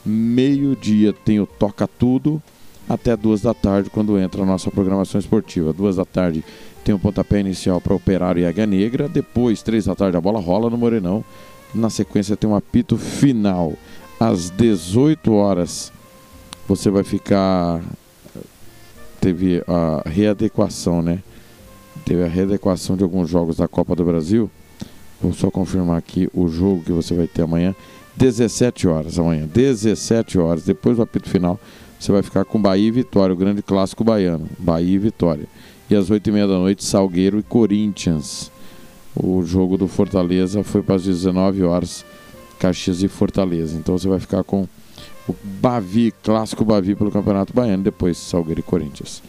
Meio-dia 0.05 1.13
tem 1.13 1.39
o 1.39 1.47
Toca 1.47 1.87
Tudo. 1.87 2.43
Até 2.89 3.17
2 3.17 3.43
da 3.43 3.55
tarde 3.55 3.91
quando 3.91 4.19
entra 4.19 4.43
a 4.43 4.47
nossa 4.47 4.71
programação 4.71 5.21
esportiva. 5.21 5.73
2 5.73 5.97
da 5.97 6.05
tarde 6.05 6.45
tem 6.83 6.95
o 6.95 6.99
pontapé 6.99 7.39
inicial 7.39 7.81
para 7.81 7.95
Operário 7.95 8.43
e 8.43 8.47
Águia 8.47 8.67
Negra. 8.67 9.09
Depois, 9.09 9.63
3 9.63 9.85
da 9.85 9.95
tarde, 9.95 10.17
a 10.17 10.21
bola 10.21 10.41
rola 10.41 10.69
no 10.69 10.79
Morenão. 10.79 11.25
Na 11.75 11.91
sequência 11.91 12.37
tem 12.37 12.49
um 12.49 12.57
apito 12.57 12.97
final. 12.97 13.75
Às 14.19 14.51
18 14.51 15.33
horas 15.33 15.93
você 16.67 16.91
vai 16.91 17.05
ficar. 17.05 17.81
Teve 19.21 19.63
a 19.69 20.09
readequação, 20.09 21.03
né? 21.03 21.23
Teve 22.09 22.25
a 22.25 22.27
readequação 22.27 22.97
de 22.97 23.03
alguns 23.03 23.29
jogos 23.29 23.59
da 23.59 23.69
Copa 23.69 23.95
do 23.95 24.03
Brasil. 24.03 24.51
Vou 25.21 25.31
só 25.35 25.51
confirmar 25.51 25.99
aqui 25.99 26.27
o 26.33 26.49
jogo 26.49 26.83
que 26.83 26.91
você 26.91 27.15
vai 27.15 27.27
ter 27.27 27.43
amanhã. 27.43 27.77
17 28.17 28.89
horas 28.89 29.19
amanhã. 29.19 29.47
17 29.47 30.39
horas. 30.39 30.65
Depois 30.65 30.97
do 30.97 31.03
apito 31.03 31.29
final, 31.29 31.61
você 32.01 32.11
vai 32.11 32.23
ficar 32.23 32.47
com 32.47 32.59
Bahia 32.59 32.89
e 32.89 32.91
Vitória, 32.91 33.35
o 33.35 33.37
grande 33.37 33.61
clássico 33.61 34.03
baiano. 34.05 34.49
Bahia 34.59 34.95
e 34.95 34.97
Vitória. 34.97 35.45
E 35.91 35.95
às 35.95 36.11
8h30 36.11 36.49
da 36.49 36.55
noite, 36.55 36.83
Salgueiro 36.83 37.41
e 37.41 37.43
Corinthians. 37.43 38.51
O 39.15 39.43
jogo 39.43 39.77
do 39.77 39.87
Fortaleza 39.87 40.65
foi 40.65 40.81
para 40.81 40.95
as 40.95 41.05
19 41.05 41.63
horas, 41.63 42.07
Caxias 42.59 43.03
e 43.03 43.09
Fortaleza. 43.09 43.77
Então 43.77 43.99
você 43.99 44.09
vai 44.09 44.19
ficar 44.19 44.43
com 44.45 44.67
o 45.29 45.37
Bavi, 45.61 46.15
clássico 46.23 46.65
Bavi 46.65 46.95
pelo 46.95 47.11
Campeonato 47.11 47.53
Baiano, 47.53 47.83
depois 47.83 48.17
Salgueiro 48.17 48.61
e 48.61 48.63
Corinthians. 48.63 49.23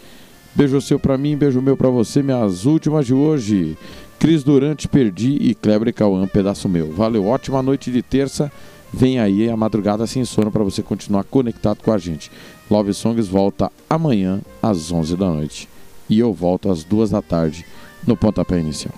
Beijo 0.60 0.82
seu 0.82 1.00
pra 1.00 1.18
mim, 1.18 1.38
beijo 1.38 1.62
meu 1.62 1.78
pra 1.78 1.88
você, 1.88 2.22
minhas 2.22 2.66
últimas 2.66 3.06
de 3.06 3.14
hoje. 3.14 3.78
Cris 4.20 4.44
Durante, 4.44 4.90
Perdi 4.90 5.38
e 5.40 5.56
Kleber 5.56 5.94
Cauã, 5.94 6.28
pedaço 6.28 6.68
meu. 6.68 6.92
Valeu, 6.92 7.26
ótima 7.28 7.64
noite 7.64 7.90
de 7.90 8.02
terça. 8.02 8.52
Vem 8.94 9.22
aí 9.22 9.50
a 9.50 9.56
madrugada 9.56 10.06
sem 10.06 10.26
sono 10.26 10.52
para 10.52 10.62
você 10.62 10.84
continuar 10.84 11.24
conectado 11.24 11.82
com 11.82 11.94
a 11.94 11.98
gente. 11.98 12.30
Love 12.70 12.94
Songs 12.94 13.30
volta 13.30 13.72
amanhã 13.90 14.42
às 14.62 14.92
11 14.92 15.16
da 15.16 15.30
noite. 15.30 15.70
E 16.10 16.20
eu 16.20 16.34
volto 16.34 16.70
às 16.70 16.84
2 16.84 17.12
da 17.12 17.22
tarde 17.22 17.66
no 18.06 18.18
pontapé 18.18 18.60
inicial. 18.60 18.96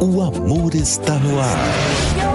O 0.00 0.22
amor 0.22 0.74
está 0.74 1.18
no 1.18 1.38
ar. 1.38 2.27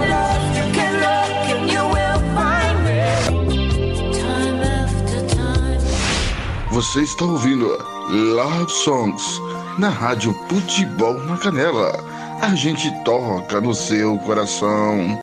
Você 6.74 7.02
está 7.02 7.24
ouvindo 7.24 7.68
Love 8.08 8.68
Songs 8.68 9.40
na 9.78 9.90
Rádio 9.90 10.34
Futebol 10.48 11.14
na 11.20 11.38
Canela. 11.38 11.92
A 12.42 12.52
gente 12.56 12.90
toca 13.04 13.60
no 13.60 13.72
seu 13.72 14.18
coração. 14.18 15.20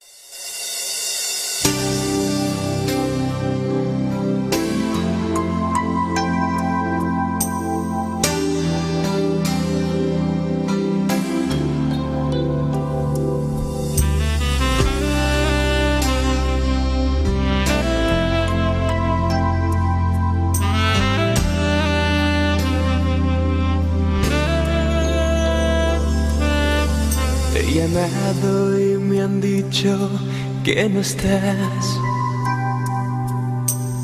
Que 30.64 30.88
no 30.90 31.00
estás. 31.00 32.00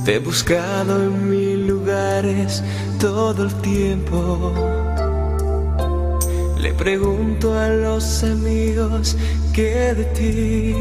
Te 0.06 0.16
he 0.16 0.20
buscado 0.20 1.04
en 1.04 1.30
mil 1.30 1.68
lugares 1.68 2.64
todo 3.00 3.44
el 3.44 3.54
tiempo. 3.62 4.54
Le 6.60 6.74
pregunto 6.74 7.58
a 7.58 7.70
los 7.70 8.24
amigos 8.24 9.16
qué 9.54 9.94
de 9.94 10.06
ti. 10.18 10.76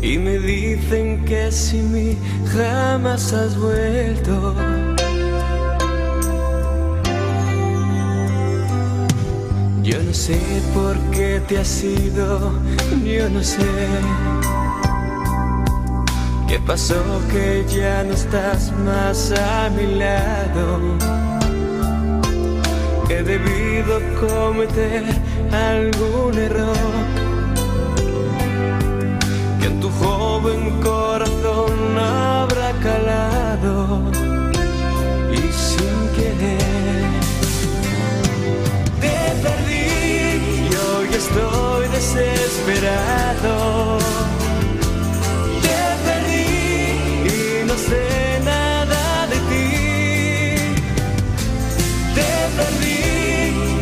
Y 0.00 0.18
me 0.18 0.38
dicen 0.38 1.24
que 1.24 1.50
sin 1.50 1.92
mí 1.92 2.16
jamás 2.52 3.32
has 3.32 3.58
vuelto. 3.58 4.54
No 10.14 10.20
sé 10.20 10.62
por 10.72 10.96
qué 11.10 11.42
te 11.48 11.58
has 11.58 11.82
ido, 11.82 12.52
yo 13.04 13.28
no 13.30 13.42
sé. 13.42 13.66
¿Qué 16.46 16.60
pasó 16.60 17.02
que 17.32 17.64
ya 17.66 18.04
no 18.04 18.12
estás 18.12 18.72
más 18.84 19.32
a 19.32 19.70
mi 19.70 19.86
lado? 19.96 20.78
He 23.10 23.24
debido 23.24 23.94
cometer 24.20 25.02
algún 25.50 26.38
error 26.38 26.92
que 29.60 29.66
en 29.66 29.80
tu 29.80 29.90
joven 29.90 30.80
corazón 30.80 31.98
habrá 31.98 32.70
calado 32.84 34.12
y 35.32 35.42
sin 35.52 35.98
querer 36.14 36.73
estoy 41.16 41.88
desesperado. 41.88 43.54
Te 45.62 45.78
perdí 46.04 46.48
y 47.30 47.64
no 47.66 47.74
sé 47.74 48.40
nada 48.44 49.26
de 49.32 49.38
ti. 49.50 49.68
Te 52.16 52.30
perdí 52.56 53.02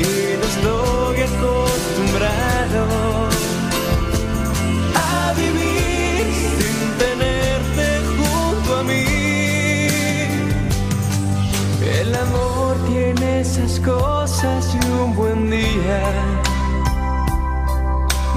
y 0.01 0.37
no 0.41 0.47
estoy 0.53 1.17
acostumbrado 1.31 2.83
a 4.95 5.33
vivir 5.35 6.25
sin 6.59 6.81
tenerte 7.03 7.87
junto 8.17 8.71
a 8.77 8.83
mí. 8.85 9.07
El 12.01 12.11
amor 12.15 12.77
tiene 12.89 13.41
esas 13.41 13.81
cosas 13.81 14.61
y 14.75 14.79
un 14.91 15.15
buen 15.15 15.51
día 15.51 16.01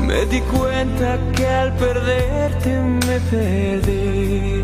Me 0.05 0.23
di 0.27 0.39
cuenta 0.41 1.17
que 1.35 1.47
al 1.47 1.73
perderte 1.77 2.79
me 3.07 3.19
perdí. 3.31 4.61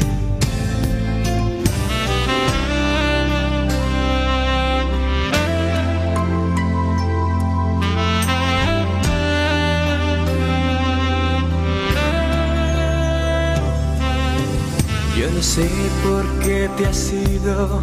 Yo 15.18 15.30
no 15.32 15.42
sé 15.42 15.68
por 16.04 16.24
qué 16.44 16.70
te 16.78 16.86
has 16.86 17.14
ido, 17.14 17.82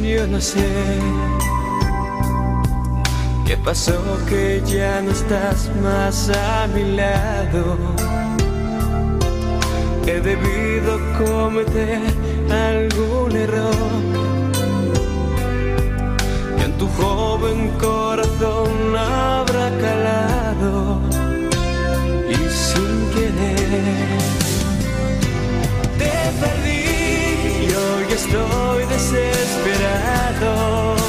yo 0.00 0.26
no 0.28 0.40
sé. 0.40 0.66
¿Qué 3.50 3.56
pasó 3.56 3.98
que 4.28 4.62
ya 4.64 5.02
no 5.02 5.10
estás 5.10 5.68
más 5.82 6.30
a 6.30 6.68
mi 6.68 6.84
lado? 6.94 7.76
He 10.06 10.20
debido 10.20 11.00
cometer 11.18 12.00
algún 12.48 13.34
error. 13.34 13.74
Que 16.58 16.62
en 16.62 16.78
tu 16.78 16.86
joven 16.90 17.72
corazón 17.80 18.96
habrá 18.96 19.76
calado. 19.80 21.00
Y 22.28 22.36
sin 22.64 23.10
querer 23.10 24.20
te 25.98 26.12
perdí 26.40 26.84
y 27.66 27.68
hoy 27.74 28.06
estoy 28.12 28.86
desesperado. 28.86 31.00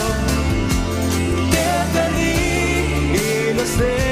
say 3.82 4.11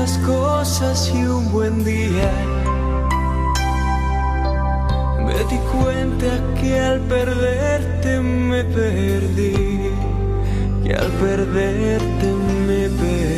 esas 0.00 0.18
cosas 0.18 1.12
y 1.12 1.26
un 1.26 1.50
buen 1.50 1.84
día 1.84 2.30
me 5.26 5.34
di 5.50 5.58
cuenta 5.72 6.40
que 6.60 6.78
al 6.78 7.00
perderte 7.00 8.20
me 8.20 8.62
perdí, 8.62 9.90
que 10.84 10.94
al 10.94 11.10
perderte 11.24 12.32
me 12.66 12.88
perdí. 12.90 13.37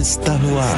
Está 0.00 0.34
no 0.34 0.58
ar. 0.58 0.76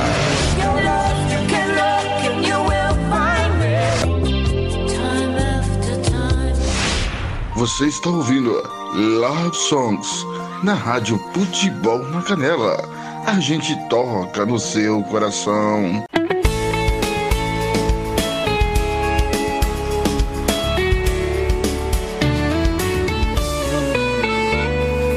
Você 7.57 7.87
está 7.87 8.11
ouvindo 8.11 8.53
Love 8.95 9.57
Songs 9.57 10.25
na 10.63 10.75
Rádio 10.75 11.19
Futebol 11.35 11.99
na 12.11 12.23
Canela. 12.23 12.77
A 13.27 13.41
gente 13.41 13.75
toca 13.89 14.47
no 14.47 14.59
seu 14.59 15.03
coração. 15.05 16.05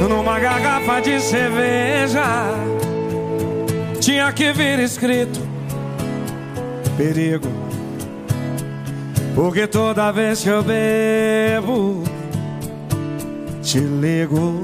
Numa 0.09 0.39
garrafa 0.39 0.99
de 1.01 1.19
cerveja 1.21 2.71
Tinha 4.01 4.33
que 4.33 4.51
vir 4.51 4.79
escrito 4.79 5.39
Perigo. 6.97 7.47
Porque 9.35 9.67
toda 9.67 10.11
vez 10.11 10.41
que 10.41 10.49
eu 10.49 10.63
bebo 10.63 12.03
Te 13.61 13.79
ligo. 13.79 14.57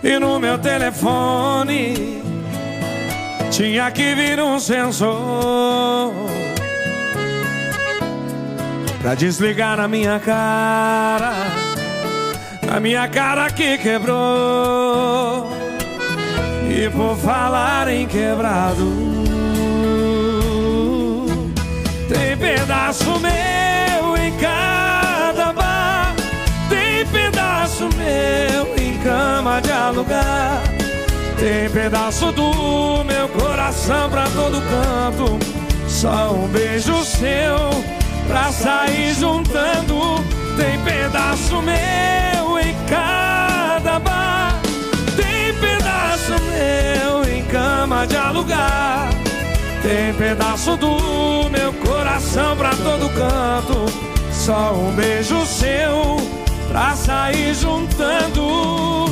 E 0.00 0.18
no 0.20 0.38
meu 0.38 0.58
telefone 0.58 2.22
Tinha 3.50 3.90
que 3.90 4.14
vir 4.14 4.38
um 4.38 4.60
sensor 4.60 6.12
Pra 9.02 9.16
desligar 9.16 9.76
na 9.76 9.88
minha 9.88 10.20
cara 10.20 11.65
A 12.74 12.80
minha 12.80 13.08
cara 13.08 13.50
que 13.50 13.78
quebrou. 13.78 15.50
E 16.68 16.90
por 16.90 17.16
falar 17.16 17.88
em 17.88 18.06
quebrado 18.06 19.16
Tem 22.08 22.36
pedaço 22.36 23.18
meu 23.20 24.16
em 24.16 24.32
cada 24.36 25.52
bar. 25.52 26.14
Tem 26.68 27.06
pedaço 27.06 27.88
meu 27.96 28.76
em 28.76 28.98
cama 28.98 29.60
de 29.60 29.72
alugar. 29.72 30.62
Tem 31.38 31.70
pedaço 31.70 32.32
do 32.32 33.04
meu 33.04 33.28
coração 33.28 34.10
pra 34.10 34.24
todo 34.30 34.60
canto. 34.60 35.38
Só 35.88 36.32
um 36.32 36.46
beijo 36.48 37.04
seu 37.04 37.70
pra 38.28 38.52
sair 38.52 39.14
juntando. 39.14 40.22
Tem 40.56 40.78
pedaço 40.84 41.62
meu 41.62 42.35
em 43.96 44.00
cada 44.00 44.00
bar. 44.00 44.60
Tem 45.16 45.54
pedaço 45.54 46.32
meu 46.42 47.24
em 47.32 47.44
cama 47.44 48.06
de 48.06 48.16
alugar. 48.16 49.10
Tem 49.82 50.14
pedaço 50.14 50.76
do 50.76 51.48
meu 51.50 51.72
coração 51.74 52.56
pra 52.56 52.70
todo 52.70 53.08
canto. 53.10 53.86
Só 54.32 54.72
um 54.74 54.92
beijo 54.92 55.44
seu 55.46 56.16
pra 56.68 56.94
sair 56.94 57.54
juntando. 57.54 59.06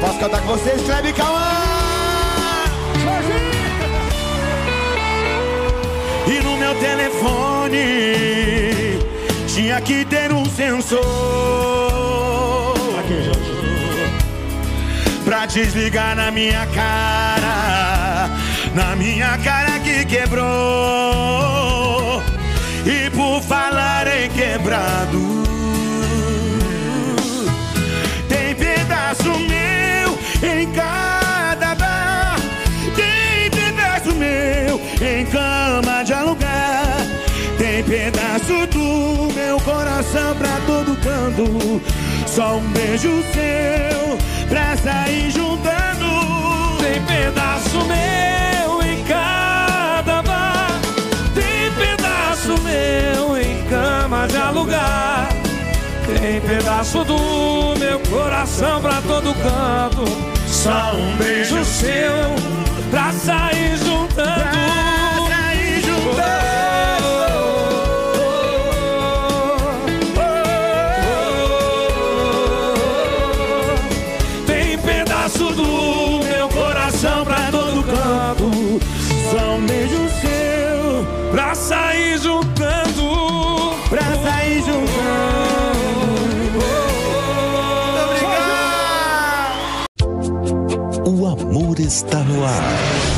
Posso 0.00 0.18
cantar 0.18 0.40
com 0.40 0.48
vocês, 0.48 0.82
Kleber 0.82 1.14
Cauã? 1.14 1.52
E 6.26 6.40
no 6.42 6.56
meu 6.56 6.74
telefone 6.76 8.32
tinha 9.46 9.80
que 9.80 10.04
ter 10.06 10.31
sensor 10.56 11.02
Pra 15.24 15.46
desligar 15.46 16.14
na 16.16 16.30
minha 16.30 16.66
cara 16.66 18.28
Na 18.74 18.96
minha 18.96 19.38
cara 19.38 19.78
que 19.80 20.04
quebrou. 20.04 20.42
E 22.84 23.10
por 23.10 23.40
falar 23.42 24.06
em 24.08 24.28
quebrado 24.30 25.42
Tem 28.28 28.54
pedaço 28.54 29.30
meu 29.38 30.18
em 30.42 30.70
cada 30.72 31.11
coração 39.92 40.34
pra 40.36 40.58
todo 40.66 40.96
canto 41.02 41.82
Só 42.26 42.56
um 42.56 42.68
beijo 42.68 43.22
seu 43.32 44.18
pra 44.48 44.76
sair 44.76 45.30
juntando 45.30 46.78
Tem 46.80 47.02
pedaço 47.02 47.78
meu 47.84 48.82
em 48.82 49.04
cada 49.04 50.22
bar 50.22 50.80
Tem 51.34 51.70
pedaço 51.72 52.60
meu 52.62 53.36
em 53.36 53.64
cama 53.68 54.26
de 54.26 54.36
alugar 54.36 55.28
Tem 56.06 56.40
pedaço 56.40 57.04
do 57.04 57.78
meu 57.78 58.00
coração 58.00 58.80
pra 58.80 59.00
todo 59.02 59.34
canto. 59.34 60.04
Só 60.46 60.94
um 60.94 61.16
beijo 61.16 61.64
seu 61.64 62.34
pra 62.90 63.12
sair 63.12 63.76
juntando. 63.78 65.01
Está 91.82 92.22
no 92.24 92.46
ar. 92.46 93.11